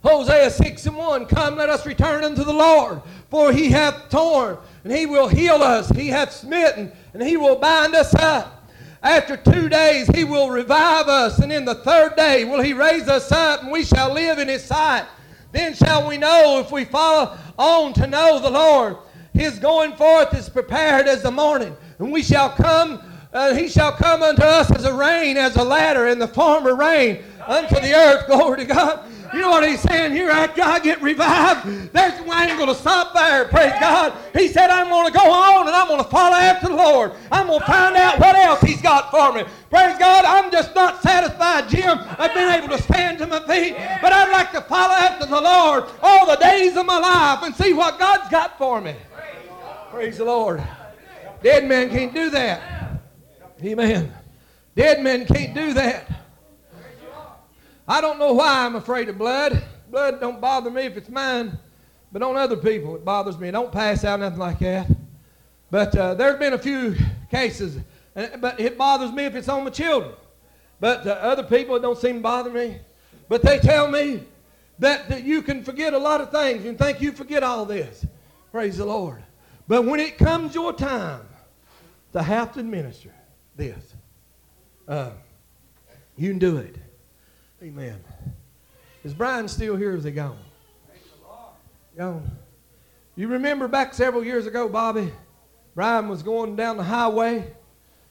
Hosea 0.03 0.51
6 0.51 0.87
and 0.87 0.97
1 0.97 1.27
Come, 1.27 1.57
let 1.57 1.69
us 1.69 1.85
return 1.85 2.25
unto 2.25 2.43
the 2.43 2.53
Lord, 2.53 3.03
for 3.31 3.53
he 3.53 3.71
hath 3.71 4.11
torn, 4.11 4.59
and 4.85 4.93
he 4.93 5.07
will 5.07 5.29
heal 5.29 5.63
us. 5.63 5.89
He 5.91 6.09
hath 6.09 6.33
smitten, 6.33 6.93
and 7.15 7.23
he 7.23 7.37
will 7.37 7.57
bind 7.57 7.95
us 7.95 8.13
up. 8.15 8.69
After 9.03 9.37
two 9.37 9.69
days 9.69 10.09
he 10.09 10.25
will 10.25 10.51
revive 10.51 11.09
us, 11.09 11.39
and 11.39 11.51
in 11.51 11.65
the 11.65 11.77
third 11.77 12.17
day 12.17 12.45
will 12.45 12.61
he 12.61 12.75
raise 12.75 13.09
us 13.09 13.33
up, 13.33 13.63
and 13.63 13.73
we 13.73 13.85
shall 13.85 14.13
live 14.13 14.39
in 14.39 14.49
his 14.49 14.65
sight. 14.65 15.07
Then 15.53 15.75
shall 15.75 16.07
we 16.07 16.19
know 16.19 16.61
if 16.61 16.71
we 16.71 16.85
follow 16.85 17.37
on 17.59 17.93
to 17.95 18.07
know 18.07 18.39
the 18.39 18.51
Lord. 18.51 18.97
His 19.33 19.59
going 19.59 19.95
forth 19.95 20.35
is 20.35 20.49
prepared 20.49 21.07
as 21.07 21.23
the 21.23 21.31
morning, 21.31 21.77
and 21.99 22.13
we 22.13 22.23
shall 22.23 22.51
come. 22.51 23.03
Uh, 23.33 23.55
he 23.55 23.69
shall 23.69 23.93
come 23.93 24.23
unto 24.23 24.43
us 24.43 24.71
as 24.73 24.85
a 24.85 24.93
rain, 24.93 25.37
as 25.37 25.55
a 25.55 25.63
ladder 25.63 26.09
in 26.09 26.19
the 26.19 26.27
former 26.27 26.75
rain 26.75 27.23
unto 27.47 27.77
the 27.77 27.95
earth. 27.95 28.27
Glory 28.29 28.59
to 28.59 28.65
God. 28.65 29.05
You 29.33 29.41
know 29.41 29.51
what 29.51 29.69
he's 29.69 29.81
saying 29.81 30.13
here? 30.13 30.31
After 30.31 30.63
I 30.63 30.81
get 30.81 31.01
revived, 31.01 31.93
there's 31.93 32.21
I 32.41 32.47
ain't 32.47 32.59
going 32.59 32.69
to 32.69 32.75
stop 32.75 33.13
there. 33.13 33.45
Praise 33.47 33.75
God. 33.79 34.15
He 34.33 34.49
said, 34.49 34.71
I'm 34.71 34.89
going 34.89 35.13
to 35.13 35.13
go 35.13 35.31
on 35.31 35.67
and 35.67 35.77
I'm 35.77 35.89
going 35.89 36.03
to 36.03 36.09
follow 36.09 36.37
after 36.37 36.69
the 36.69 36.75
Lord. 36.75 37.13
I'm 37.31 37.49
going 37.49 37.61
to 37.61 37.67
find 37.67 37.97
out 37.97 38.19
what 38.19 38.35
else 38.35 38.61
he's 38.63 38.81
got 38.81 39.11
for 39.11 39.33
me. 39.33 39.45
Praise 39.69 39.99
God. 39.99 40.25
I'm 40.25 40.51
just 40.51 40.75
not 40.75 41.03
satisfied, 41.03 41.69
Jim. 41.69 41.99
I've 42.19 42.33
been 42.33 42.51
able 42.51 42.75
to 42.77 42.83
stand 42.83 43.19
to 43.19 43.27
my 43.27 43.41
feet, 43.41 43.75
but 44.01 44.13
I'd 44.13 44.33
like 44.33 44.53
to 44.53 44.63
follow 44.63 44.95
after 44.95 45.27
the 45.27 45.41
Lord 45.41 45.85
all 46.03 46.27
the 46.27 46.37
days 46.37 46.77
of 46.77 46.87
my 46.87 46.99
life 46.99 47.43
and 47.43 47.55
see 47.55 47.73
what 47.73 47.99
God's 47.99 48.31
got 48.31 48.57
for 48.57 48.81
me. 48.81 48.95
Praise 49.91 50.19
the 50.19 50.25
Lord. 50.25 50.63
Dead 51.43 51.67
men 51.67 51.91
can't 51.91 52.15
do 52.15 52.31
that. 52.31 53.03
Amen. 53.63 54.13
Dead 54.77 55.03
men 55.03 55.27
can't 55.27 55.55
do 55.55 55.75
that. 55.75 56.20
I 57.91 58.01
don't 58.01 58.21
know 58.21 58.35
why 58.35 58.65
I'm 58.65 58.77
afraid 58.77 59.09
of 59.09 59.19
blood. 59.19 59.61
Blood 59.91 60.21
don't 60.21 60.41
bother 60.41 60.71
me 60.71 60.83
if 60.83 60.97
it's 60.97 61.09
mine, 61.09 61.59
but 62.13 62.23
on 62.23 62.37
other 62.37 62.57
people 62.57 62.95
it 62.95 63.05
bothers 63.05 63.37
me. 63.37 63.51
don't 63.51 63.73
pass 63.73 64.05
out 64.05 64.21
nothing 64.21 64.39
like 64.39 64.61
that. 64.61 64.87
But 65.73 65.97
uh, 65.97 66.15
there's 66.15 66.39
been 66.39 66.53
a 66.53 66.59
few 66.59 66.95
cases, 67.33 67.79
but 68.15 68.61
it 68.61 68.79
bothers 68.79 69.11
me 69.11 69.25
if 69.25 69.35
it's 69.35 69.49
on 69.49 69.65
my 69.65 69.71
children. 69.71 70.13
But 70.79 71.05
uh, 71.05 71.11
other 71.11 71.43
people 71.43 71.75
it 71.75 71.83
don't 71.83 71.99
seem 71.99 72.19
to 72.19 72.21
bother 72.21 72.51
me. 72.51 72.79
But 73.29 73.43
they 73.43 73.59
tell 73.59 73.89
me 73.89 74.23
that, 74.79 75.09
that 75.09 75.25
you 75.25 75.43
can 75.43 75.65
forget 75.65 75.93
a 75.93 75.99
lot 75.99 76.21
of 76.21 76.31
things 76.31 76.67
and 76.67 76.79
think 76.79 77.01
you 77.01 77.11
forget 77.11 77.43
all 77.43 77.65
this. 77.65 78.07
Praise 78.53 78.77
the 78.77 78.85
Lord. 78.85 79.21
But 79.67 79.85
when 79.85 79.99
it 79.99 80.17
comes 80.17 80.55
your 80.55 80.73
time 80.73 81.27
to 82.13 82.23
have 82.23 82.53
to 82.53 82.61
administer 82.61 83.13
this, 83.57 83.95
uh, 84.87 85.11
you 86.17 86.29
can 86.29 86.39
do 86.39 86.59
it. 86.59 86.77
Amen. 87.63 88.03
Is 89.05 89.13
Brian 89.13 89.47
still 89.47 89.77
here? 89.77 89.95
Is 89.95 90.05
he 90.05 90.13
gone? 90.13 90.39
Gone. 91.97 92.31
You 93.17 93.29
remember 93.29 93.69
back 93.69 93.93
several 93.93 94.25
years 94.25 94.47
ago, 94.47 94.67
Bobby? 94.67 95.13
Brian 95.75 96.09
was 96.09 96.23
going 96.23 96.57
down 96.57 96.79
the 96.79 96.83
highway, 96.83 97.53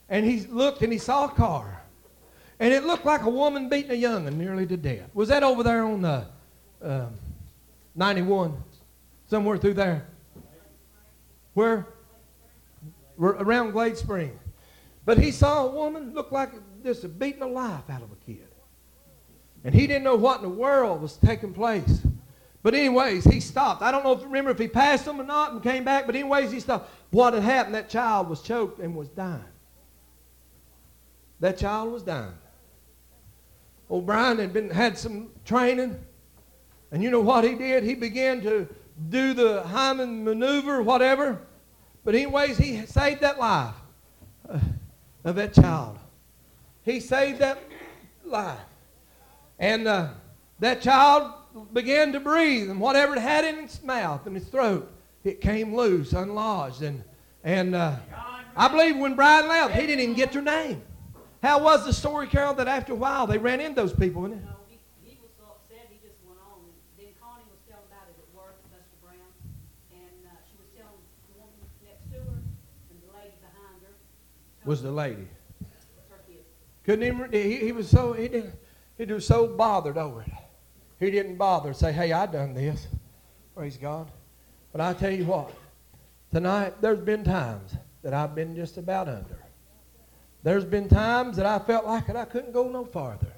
and 0.08 0.24
he 0.24 0.42
looked 0.42 0.84
and 0.84 0.94
he 0.94 1.00
saw 1.00 1.26
a 1.26 1.30
car, 1.30 1.82
and 2.60 2.72
it 2.72 2.84
looked 2.84 3.06
like 3.06 3.24
a 3.24 3.30
woman 3.30 3.70
beating 3.70 3.90
a 3.90 3.96
young 3.96 4.28
and 4.28 4.38
nearly 4.38 4.68
to 4.68 4.78
death. 4.78 5.10
Was 5.16 5.30
that 5.30 5.42
over 5.42 5.64
there 5.64 5.84
on 5.84 6.04
the 6.04 6.26
uh, 6.84 7.08
91, 7.96 8.56
somewhere 9.26 9.58
through 9.58 9.74
there? 9.74 10.06
Where? 11.56 11.88
Around 13.20 13.72
Glade 13.72 13.98
Spring. 13.98 14.38
But 15.06 15.18
he 15.18 15.32
saw 15.32 15.66
a 15.66 15.72
woman 15.72 16.14
look 16.14 16.32
like 16.32 16.52
just 16.84 17.18
beating 17.18 17.40
the 17.40 17.48
life 17.48 17.90
out 17.90 18.04
of 18.04 18.12
a 18.12 18.26
kid. 18.28 18.49
And 19.64 19.76
he 19.76 19.88
didn't 19.88 20.04
know 20.04 20.16
what 20.16 20.38
in 20.38 20.44
the 20.44 20.50
world 20.50 21.02
was 21.02 21.18
taking 21.18 21.54
place. 21.54 22.02
But 22.62 22.74
anyways, 22.74 23.24
he 23.24 23.40
stopped. 23.40 23.82
I 23.82 23.92
don't 23.92 24.04
know 24.04 24.14
if 24.14 24.24
remember 24.24 24.52
if 24.52 24.60
he 24.60 24.68
passed 24.68 25.06
them 25.06 25.20
or 25.20 25.24
not 25.24 25.54
and 25.54 25.64
came 25.64 25.84
back, 25.84 26.06
but 26.06 26.16
anyways, 26.16 26.52
he 26.52 26.60
stopped. 26.60 26.90
What 27.12 27.34
had 27.34 27.44
happened? 27.44 27.76
That 27.76 27.90
child 27.90 28.30
was 28.30 28.42
choked 28.42 28.80
and 28.80 28.96
was 28.96 29.10
dying. 29.10 29.44
That 31.40 31.58
child 31.58 31.92
was 31.92 32.04
dying. 32.04 32.34
O'Brien 33.90 34.38
had 34.38 34.54
been 34.54 34.70
had 34.70 34.98
some 34.98 35.30
training, 35.46 35.98
and 36.92 37.02
you 37.02 37.10
know 37.10 37.22
what 37.22 37.44
he 37.44 37.56
did? 37.56 37.84
He 37.84 37.96
began 37.96 38.42
to 38.42 38.68
do 39.10 39.34
the 39.34 39.64
Heimlich 39.64 40.24
maneuver, 40.24 40.84
whatever. 40.84 41.42
But 42.04 42.14
anyways, 42.16 42.58
he 42.58 42.86
saved 42.86 43.22
that 43.22 43.40
life 43.40 43.74
uh, 44.50 44.60
of 45.24 45.36
that 45.36 45.54
child. 45.54 45.98
He 46.84 47.00
saved 47.00 47.40
that 47.40 47.60
life. 48.26 48.60
And 49.60 49.88
uh, 49.88 50.10
that 50.60 50.82
child 50.82 51.34
began 51.74 52.14
to 52.14 52.20
breathe, 52.22 52.70
and 52.70 52.80
whatever 52.80 53.16
it 53.16 53.20
had 53.20 53.44
in 53.44 53.66
its 53.66 53.84
mouth 53.84 54.26
and 54.26 54.38
its 54.38 54.48
throat, 54.48 54.90
it 55.26 55.42
came 55.42 55.76
loose, 55.76 56.14
unlodged. 56.14 56.82
And, 56.82 57.04
and 57.44 57.76
uh, 57.76 57.98
I 58.56 58.70
believe 58.70 58.98
when 58.98 59.16
Brian 59.16 59.48
left, 59.50 59.76
he 59.76 59.82
didn't 59.86 60.00
even 60.00 60.16
get 60.16 60.32
their 60.32 60.42
name. 60.42 60.82
How 61.44 61.62
was 61.62 61.86
the 61.86 61.92
story, 61.92 62.28
Carol, 62.28 62.54
that 62.56 62.68
after 62.68 62.94
a 62.94 62.96
while 62.96 63.28
they 63.28 63.38
ran 63.38 63.60
into 63.60 63.76
those 63.76 63.94
people? 63.94 64.22
No, 64.24 64.38
he, 64.68 64.80
he 65.04 65.18
was 65.22 65.32
so 65.38 65.44
upset 65.52 65.88
he 65.90 66.00
just 66.08 66.20
went 66.26 66.40
on. 66.40 66.60
Then 66.98 67.08
Connie 67.22 67.44
was 67.52 67.60
telling 67.68 67.84
about 67.88 68.08
it 68.08 68.16
at 68.20 68.36
work, 68.36 68.56
Buster 68.72 69.00
Brown, 69.04 69.32
and 69.92 70.28
uh, 70.28 70.36
she 70.48 70.56
was 70.56 70.68
telling 70.76 71.00
the 71.32 71.40
woman 71.40 71.60
next 71.84 72.08
to 72.12 72.20
her 72.20 72.40
and 72.92 73.00
the 73.04 73.12
lady 73.16 73.36
behind 73.40 73.80
her. 73.84 73.96
Was 74.66 74.82
the 74.82 74.92
lady? 74.92 75.28
Couldn't 76.84 77.06
even, 77.06 77.32
he, 77.32 77.58
he 77.58 77.72
was 77.72 77.88
so, 77.90 78.14
he 78.14 78.28
didn't, 78.28 78.56
he 79.08 79.14
was 79.14 79.26
so 79.26 79.48
bothered 79.48 79.98
over 79.98 80.22
it. 80.22 80.32
He 81.00 81.10
didn't 81.10 81.38
bother 81.38 81.70
to 81.70 81.78
say, 81.78 81.94
hey, 81.94 82.12
I 82.12 82.26
done 82.26 82.54
this. 82.54 82.88
Praise 83.56 83.78
God. 83.78 84.12
But 84.72 84.82
I 84.82 84.94
tell 84.94 85.12
you 85.12 85.26
what, 85.26 85.52
tonight 86.32 86.82
there's 86.82 87.00
been 87.00 87.24
times 87.24 87.76
that 88.04 88.14
I've 88.14 88.36
been 88.36 88.56
just 88.56 88.78
about 88.78 89.08
under. 89.08 89.40
There's 90.44 90.66
been 90.66 90.88
times 90.88 91.38
that 91.38 91.46
I 91.46 91.60
felt 91.60 91.86
like 91.86 92.08
that 92.08 92.16
I 92.16 92.26
couldn't 92.26 92.52
go 92.52 92.68
no 92.70 92.86
farther. 92.86 93.34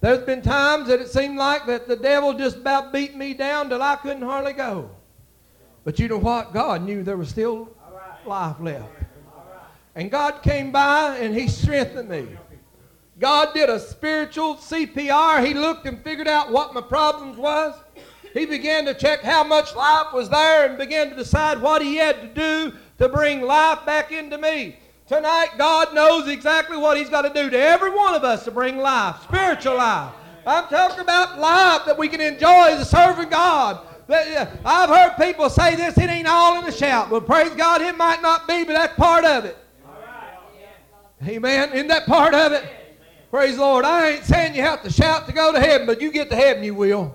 There's 0.00 0.24
been 0.24 0.40
times 0.40 0.88
that 0.88 1.00
it 1.00 1.08
seemed 1.08 1.36
like 1.36 1.66
that 1.66 1.86
the 1.86 1.96
devil 1.96 2.32
just 2.32 2.56
about 2.56 2.92
beat 2.92 3.14
me 3.14 3.34
down 3.34 3.68
till 3.68 3.82
I 3.82 3.96
couldn't 3.96 4.22
hardly 4.22 4.54
go. 4.54 4.90
But 5.84 5.98
you 5.98 6.08
know 6.08 6.18
what? 6.18 6.54
God 6.54 6.82
knew 6.82 7.02
there 7.02 7.16
was 7.16 7.28
still 7.28 7.74
life 8.24 8.56
left. 8.60 8.88
And 9.94 10.10
God 10.10 10.42
came 10.42 10.72
by 10.72 11.18
and 11.18 11.34
He 11.34 11.48
strengthened 11.48 12.08
me. 12.08 12.28
God 13.20 13.52
did 13.52 13.68
a 13.68 13.78
spiritual 13.78 14.56
CPR. 14.56 15.44
He 15.46 15.52
looked 15.52 15.86
and 15.86 16.02
figured 16.02 16.26
out 16.26 16.50
what 16.50 16.72
my 16.72 16.80
problems 16.80 17.36
was. 17.36 17.74
He 18.32 18.46
began 18.46 18.86
to 18.86 18.94
check 18.94 19.20
how 19.20 19.44
much 19.44 19.74
life 19.74 20.12
was 20.14 20.30
there 20.30 20.66
and 20.66 20.78
began 20.78 21.10
to 21.10 21.16
decide 21.16 21.60
what 21.60 21.82
he 21.82 21.96
had 21.96 22.22
to 22.22 22.28
do 22.28 22.76
to 22.98 23.08
bring 23.10 23.42
life 23.42 23.84
back 23.84 24.10
into 24.10 24.38
me. 24.38 24.76
Tonight, 25.06 25.50
God 25.58 25.92
knows 25.92 26.28
exactly 26.28 26.76
what 26.76 26.96
He's 26.96 27.08
got 27.08 27.22
to 27.22 27.30
do 27.34 27.50
to 27.50 27.58
every 27.58 27.90
one 27.90 28.14
of 28.14 28.22
us 28.22 28.44
to 28.44 28.52
bring 28.52 28.78
life, 28.78 29.20
spiritual 29.24 29.76
life. 29.76 30.12
I'm 30.46 30.68
talking 30.68 31.00
about 31.00 31.36
life 31.36 31.82
that 31.86 31.98
we 31.98 32.06
can 32.06 32.20
enjoy 32.20 32.68
as 32.68 32.80
a 32.80 32.84
serving 32.84 33.28
God. 33.28 33.84
Uh, 34.08 34.46
I've 34.64 34.88
heard 34.88 35.16
people 35.16 35.50
say 35.50 35.74
this, 35.74 35.98
it 35.98 36.08
ain't 36.08 36.28
all 36.28 36.60
in 36.60 36.64
the 36.64 36.70
shout. 36.70 37.10
Well, 37.10 37.20
praise 37.20 37.50
God, 37.50 37.82
it 37.82 37.96
might 37.96 38.22
not 38.22 38.46
be, 38.46 38.62
but 38.62 38.74
that's 38.74 38.94
part 38.94 39.24
of 39.24 39.44
it. 39.44 39.58
Amen. 41.26 41.72
Isn't 41.72 41.88
that 41.88 42.06
part 42.06 42.32
of 42.32 42.52
it? 42.52 42.64
Praise 43.30 43.54
the 43.54 43.60
Lord. 43.60 43.84
I 43.84 44.10
ain't 44.10 44.24
saying 44.24 44.56
you 44.56 44.62
have 44.62 44.82
to 44.82 44.90
shout 44.90 45.26
to 45.26 45.32
go 45.32 45.52
to 45.52 45.60
heaven, 45.60 45.86
but 45.86 46.00
you 46.00 46.10
get 46.10 46.30
to 46.30 46.36
heaven, 46.36 46.64
you 46.64 46.74
will. 46.74 47.14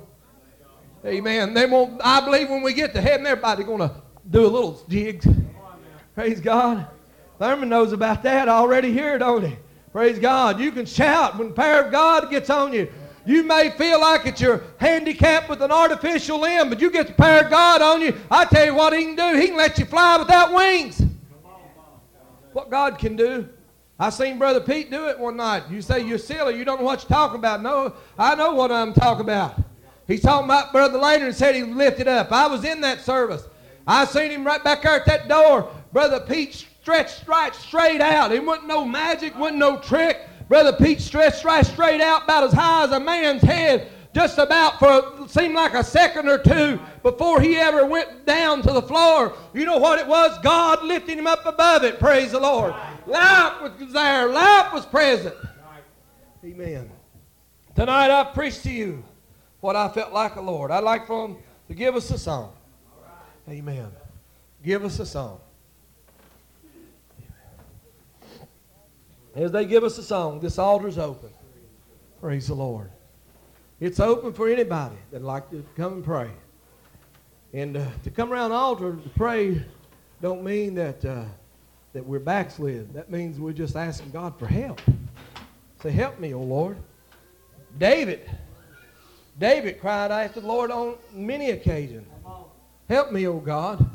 Amen. 1.05 1.53
They 1.53 1.65
won't. 1.65 1.99
I 2.03 2.23
believe 2.23 2.49
when 2.49 2.63
we 2.63 2.73
get 2.73 2.93
to 2.93 3.01
heaven, 3.01 3.27
everybody's 3.27 3.65
going 3.65 3.79
to 3.79 3.91
do 4.29 4.45
a 4.45 4.47
little 4.47 4.81
jig. 4.89 5.23
Praise 6.15 6.39
God. 6.39 6.87
Thurman 7.37 7.67
knows 7.67 7.91
about 7.91 8.23
that 8.23 8.47
already 8.47 8.93
here, 8.93 9.17
don't 9.19 9.45
he? 9.45 9.57
Praise 9.91 10.17
God. 10.17 10.59
You 10.59 10.71
can 10.71 10.85
shout 10.85 11.37
when 11.37 11.49
the 11.49 11.53
power 11.53 11.81
of 11.81 11.91
God 11.91 12.29
gets 12.31 12.49
on 12.49 12.71
you. 12.71 12.89
You 13.25 13.43
may 13.43 13.71
feel 13.71 13.99
like 13.99 14.25
it's 14.25 14.39
your 14.39 14.63
handicap 14.77 15.49
with 15.49 15.61
an 15.61 15.71
artificial 15.71 16.39
limb, 16.39 16.69
but 16.69 16.79
you 16.79 16.91
get 16.91 17.07
the 17.07 17.13
power 17.13 17.41
of 17.41 17.49
God 17.49 17.81
on 17.81 18.01
you. 18.01 18.15
I 18.31 18.45
tell 18.45 18.65
you 18.65 18.73
what 18.73 18.93
He 18.93 19.03
can 19.03 19.15
do. 19.15 19.39
He 19.39 19.47
can 19.47 19.57
let 19.57 19.77
you 19.77 19.85
fly 19.85 20.17
without 20.17 20.53
wings. 20.53 21.01
What 22.53 22.69
God 22.69 22.97
can 22.97 23.17
do. 23.17 23.49
I 23.97 24.09
seen 24.09 24.37
Brother 24.37 24.59
Pete 24.59 24.91
do 24.91 25.07
it 25.07 25.17
one 25.17 25.37
night. 25.37 25.63
You 25.69 25.81
say 25.81 26.05
you're 26.05 26.17
silly. 26.17 26.57
You 26.57 26.65
don't 26.65 26.79
know 26.79 26.85
what 26.85 27.03
you're 27.03 27.09
talking 27.09 27.39
about. 27.39 27.61
No, 27.61 27.93
I 28.17 28.35
know 28.35 28.53
what 28.53 28.71
I'm 28.71 28.93
talking 28.93 29.21
about. 29.21 29.57
He's 30.05 30.21
talking 30.21 30.45
about 30.45 30.71
Brother 30.73 30.99
Later 30.99 31.25
and 31.25 31.35
said 31.35 31.55
he 31.55 31.63
lifted 31.63 32.07
up. 32.07 32.31
I 32.31 32.47
was 32.47 32.65
in 32.65 32.81
that 32.81 32.99
service. 32.99 33.47
I 33.87 34.05
seen 34.05 34.31
him 34.31 34.45
right 34.45 34.63
back 34.63 34.81
there 34.81 34.99
at 34.99 35.05
that 35.05 35.27
door. 35.27 35.71
Brother 35.93 36.19
Pete 36.19 36.65
stretched 36.81 37.27
right 37.27 37.55
straight 37.55 38.01
out. 38.01 38.31
It 38.31 38.43
wasn't 38.43 38.67
no 38.67 38.83
magic, 38.83 39.35
wasn't 39.37 39.59
no 39.59 39.77
trick. 39.77 40.19
Brother 40.49 40.73
Pete 40.73 40.99
stretched 40.99 41.43
right 41.45 41.65
straight 41.65 42.01
out 42.01 42.25
about 42.25 42.43
as 42.43 42.53
high 42.53 42.83
as 42.83 42.91
a 42.91 42.99
man's 42.99 43.41
head, 43.41 43.89
just 44.13 44.37
about 44.37 44.77
for 44.77 45.27
seemed 45.27 45.55
like 45.55 45.73
a 45.73 45.83
second 45.83 46.27
or 46.27 46.37
two 46.37 46.79
before 47.01 47.41
he 47.41 47.55
ever 47.55 47.85
went 47.85 48.25
down 48.25 48.61
to 48.61 48.73
the 48.73 48.81
floor. 48.81 49.33
You 49.53 49.65
know 49.65 49.77
what 49.77 49.99
it 49.99 50.05
was? 50.05 50.37
God 50.43 50.83
lifting 50.83 51.17
him 51.17 51.27
up 51.27 51.45
above 51.45 51.83
it. 51.83 51.99
Praise 51.99 52.33
the 52.33 52.39
Lord. 52.39 52.75
Life 53.07 53.61
was 53.61 53.93
there. 53.93 54.27
Life 54.27 54.73
was 54.73 54.85
present. 54.85 55.35
Amen. 56.43 56.89
Tonight 57.75 58.11
I 58.11 58.23
preach 58.23 58.61
to 58.63 58.71
you 58.71 59.03
what 59.59 59.75
I 59.75 59.89
felt 59.89 60.13
like 60.13 60.35
the 60.35 60.41
Lord. 60.41 60.71
I'd 60.71 60.83
like 60.83 61.07
for 61.07 61.25
him 61.25 61.37
to 61.67 61.73
give 61.73 61.95
us 61.95 62.09
a 62.11 62.17
song. 62.17 62.53
Amen. 63.49 63.91
Give 64.63 64.83
us 64.83 64.99
a 64.99 65.05
song. 65.05 65.39
As 69.35 69.51
they 69.51 69.65
give 69.65 69.83
us 69.83 69.97
a 69.97 70.03
song, 70.03 70.39
this 70.39 70.57
altar's 70.57 70.97
open. 70.97 71.29
Praise 72.21 72.47
the 72.47 72.55
Lord. 72.55 72.89
It's 73.79 73.99
open 73.99 74.33
for 74.33 74.47
anybody 74.47 74.95
that'd 75.11 75.25
like 75.25 75.49
to 75.51 75.63
come 75.75 75.93
and 75.93 76.03
pray. 76.03 76.29
And 77.53 77.77
uh, 77.77 77.85
to 78.03 78.09
come 78.09 78.31
around 78.31 78.51
the 78.51 78.55
altar 78.55 78.93
to 78.95 79.09
pray 79.09 79.61
don't 80.21 80.43
mean 80.43 80.75
that, 80.75 81.03
uh, 81.03 81.25
that 81.95 82.05
we're 82.05 82.19
backslid. 82.19 82.93
That 82.93 83.09
means 83.09 83.39
we're 83.39 83.53
just 83.53 83.77
asking 83.77 84.11
God 84.11 84.37
for 84.37 84.47
help. 84.47 84.81
Say, 85.81 85.91
help 85.91 86.19
me, 86.19 86.33
O 86.33 86.41
Lord. 86.41 86.75
David, 87.79 88.29
David 89.39 89.79
cried 89.79 90.11
after 90.11 90.41
the 90.41 90.47
Lord 90.47 90.71
on 90.71 90.95
many 91.13 91.51
occasions. 91.51 92.05
Help 92.89 93.13
me, 93.13 93.25
O 93.27 93.39
God. 93.39 93.89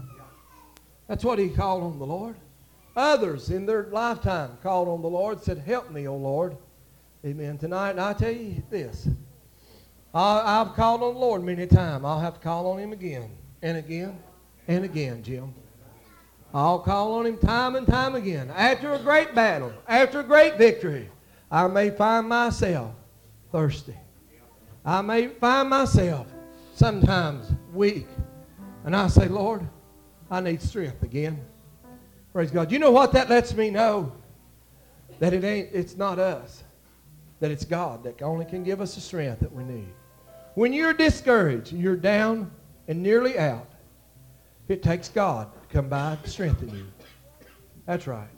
That's 1.08 1.24
what 1.24 1.38
he 1.38 1.50
called 1.50 1.82
on 1.82 1.98
the 1.98 2.06
Lord. 2.06 2.36
Others 2.96 3.50
in 3.50 3.66
their 3.66 3.84
lifetime 3.84 4.56
called 4.62 4.88
on 4.88 5.02
the 5.02 5.08
Lord, 5.08 5.42
said, 5.42 5.58
Help 5.58 5.90
me, 5.90 6.08
O 6.08 6.16
Lord. 6.16 6.56
Amen. 7.24 7.58
Tonight, 7.58 7.90
and 7.90 8.00
I 8.00 8.14
tell 8.14 8.32
you 8.32 8.62
this. 8.70 9.08
I, 10.14 10.64
have 10.64 10.74
called 10.74 11.02
on 11.02 11.12
the 11.12 11.20
Lord 11.20 11.44
many 11.44 11.66
times. 11.66 12.02
I'll 12.06 12.18
have 12.18 12.34
to 12.34 12.40
call 12.40 12.66
on 12.70 12.78
him 12.78 12.92
again 12.92 13.30
and 13.60 13.76
again 13.76 14.18
and 14.68 14.86
again, 14.86 15.22
Jim. 15.22 15.52
I'll 16.52 16.80
call 16.80 17.14
on 17.14 17.26
him 17.26 17.38
time 17.38 17.76
and 17.76 17.86
time 17.86 18.14
again. 18.16 18.50
After 18.50 18.92
a 18.92 18.98
great 18.98 19.34
battle, 19.34 19.72
after 19.86 20.20
a 20.20 20.24
great 20.24 20.56
victory, 20.58 21.08
I 21.50 21.68
may 21.68 21.90
find 21.90 22.28
myself 22.28 22.92
thirsty. 23.52 23.96
I 24.84 25.00
may 25.02 25.28
find 25.28 25.68
myself 25.68 26.26
sometimes 26.74 27.52
weak. 27.72 28.08
And 28.84 28.96
I 28.96 29.06
say, 29.08 29.28
Lord, 29.28 29.68
I 30.30 30.40
need 30.40 30.60
strength 30.62 31.02
again. 31.02 31.40
Praise 32.32 32.50
God. 32.50 32.72
You 32.72 32.78
know 32.78 32.90
what 32.90 33.12
that 33.12 33.28
lets 33.28 33.54
me 33.54 33.70
know? 33.70 34.12
That 35.18 35.32
it 35.32 35.44
ain't, 35.44 35.68
it's 35.72 35.96
not 35.96 36.18
us. 36.18 36.64
That 37.40 37.50
it's 37.50 37.64
God 37.64 38.02
that 38.04 38.22
only 38.22 38.44
can 38.44 38.64
give 38.64 38.80
us 38.80 38.94
the 38.94 39.00
strength 39.00 39.40
that 39.40 39.52
we 39.52 39.64
need. 39.64 39.88
When 40.54 40.72
you're 40.72 40.94
discouraged, 40.94 41.72
you're 41.72 41.96
down 41.96 42.50
and 42.88 43.02
nearly 43.02 43.38
out, 43.38 43.70
it 44.68 44.82
takes 44.82 45.08
God 45.08 45.50
come 45.72 45.88
by 45.88 46.16
to 46.22 46.30
strengthen 46.30 46.70
you. 46.70 46.86
That's 47.86 48.06
right. 48.06 48.28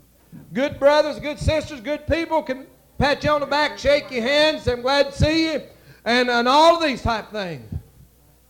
Good 0.53 0.79
brothers, 0.79 1.19
good 1.19 1.39
sisters, 1.39 1.79
good 1.79 2.07
people 2.07 2.41
can 2.41 2.67
pat 2.97 3.23
you 3.23 3.29
on 3.29 3.41
the 3.41 3.47
back, 3.47 3.77
shake 3.77 4.09
your 4.11 4.23
hands, 4.23 4.67
I'm 4.67 4.81
glad 4.81 5.11
to 5.11 5.17
see 5.17 5.51
you, 5.51 5.61
and, 6.05 6.29
and 6.29 6.47
all 6.47 6.75
of 6.77 6.83
these 6.83 7.01
type 7.01 7.31
things. 7.31 7.71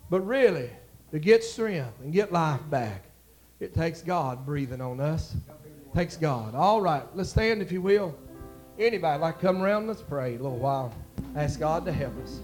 But 0.09 0.21
really, 0.21 0.69
to 1.11 1.19
get 1.19 1.43
strength 1.43 1.99
and 2.01 2.13
get 2.13 2.31
life 2.31 2.61
back, 2.69 3.03
it 3.59 3.73
takes 3.73 4.01
God 4.01 4.45
breathing 4.45 4.81
on 4.81 4.99
us. 4.99 5.35
Takes 5.95 6.17
God. 6.17 6.55
All 6.55 6.81
right, 6.81 7.03
let's 7.13 7.29
stand 7.29 7.61
if 7.61 7.71
you 7.71 7.81
will. 7.81 8.15
Anybody 8.79 9.21
like 9.21 9.39
come 9.39 9.61
around? 9.61 9.87
Let's 9.87 10.01
pray 10.01 10.35
a 10.35 10.39
little 10.39 10.57
while. 10.57 10.93
Ask 11.35 11.59
God 11.59 11.85
to 11.85 11.91
help 11.91 12.17
us. 12.23 12.39